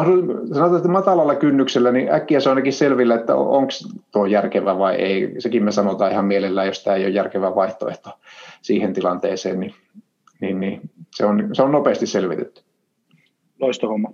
sanotaan, 0.54 0.76
että 0.76 0.90
matalalla 0.90 1.36
kynnyksellä, 1.36 1.92
niin 1.92 2.14
äkkiä 2.14 2.40
se 2.40 2.50
on 2.50 2.52
ainakin 2.52 2.74
selvillä, 2.74 3.16
että 3.16 3.36
onko 3.36 3.72
tuo 4.12 4.26
järkevä 4.26 4.78
vai 4.78 4.96
ei. 4.96 5.36
Sekin 5.40 5.64
me 5.64 5.72
sanotaan 5.72 6.12
ihan 6.12 6.26
mielellään, 6.26 6.68
jos 6.68 6.84
tämä 6.84 6.96
ei 6.96 7.06
ole 7.06 7.14
järkevä 7.14 7.56
vaihtoehto 7.56 8.10
siihen 8.62 8.94
tilanteeseen, 8.94 9.60
niin, 9.60 9.74
niin, 10.42 10.60
niin 10.60 10.82
se, 11.16 11.26
on, 11.26 11.50
se 11.54 11.64
on 11.64 11.72
nopeasti 11.72 12.08
selvitetty. 12.08 12.62
Loistohomma. 13.60 14.10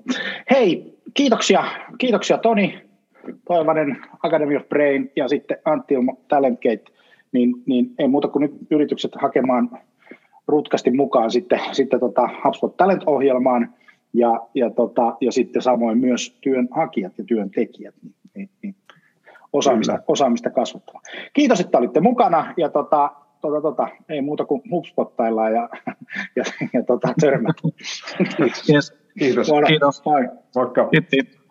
Hei, 0.51 0.97
kiitoksia, 1.13 1.63
kiitoksia 1.97 2.37
Toni, 2.37 2.81
Toivanen, 3.47 3.97
Academy 4.23 4.55
of 4.55 4.69
Brain 4.69 5.11
ja 5.15 5.27
sitten 5.27 5.57
Antti 5.65 5.93
Ilmo 5.93 6.21
Talentgate. 6.27 6.83
Niin, 7.31 7.53
niin 7.65 7.93
ei 7.99 8.07
muuta 8.07 8.27
kuin 8.27 8.41
nyt 8.41 8.53
yritykset 8.71 9.11
hakemaan 9.15 9.79
rutkasti 10.47 10.91
mukaan 10.91 11.31
sitten, 11.31 11.59
sitten 11.71 11.99
tota 11.99 12.29
HubSpot 12.43 12.77
Talent-ohjelmaan 12.77 13.73
ja, 14.13 14.47
ja, 14.55 14.69
tota, 14.69 15.17
ja 15.21 15.31
sitten 15.31 15.61
samoin 15.61 15.97
myös 15.97 16.37
työnhakijat 16.41 17.17
ja 17.17 17.23
työntekijät. 17.23 17.95
Niin, 18.03 18.15
niin, 18.35 18.49
niin 18.61 18.75
osaamista, 19.53 19.99
osaamista 20.07 20.49
kasvattava. 20.49 21.01
Kiitos, 21.33 21.59
että 21.59 21.77
olitte 21.77 21.99
mukana 21.99 22.53
ja 22.57 22.69
tota, 22.69 23.11
tota, 23.41 23.61
tota, 23.61 23.87
ei 24.09 24.21
muuta 24.21 24.45
kuin 24.45 24.61
hubspottaillaan 24.71 25.53
ja, 25.53 25.69
ja, 26.35 26.43
ja 26.73 26.83
tota, 26.83 27.13
törmätä. 27.21 27.61
Yes. 28.73 29.04
Kiitos. 29.19 29.47
Kiitos. 29.67 30.01
Moi. 30.05 30.21
Moikka. 30.55 30.87
Kiitos. 30.91 31.44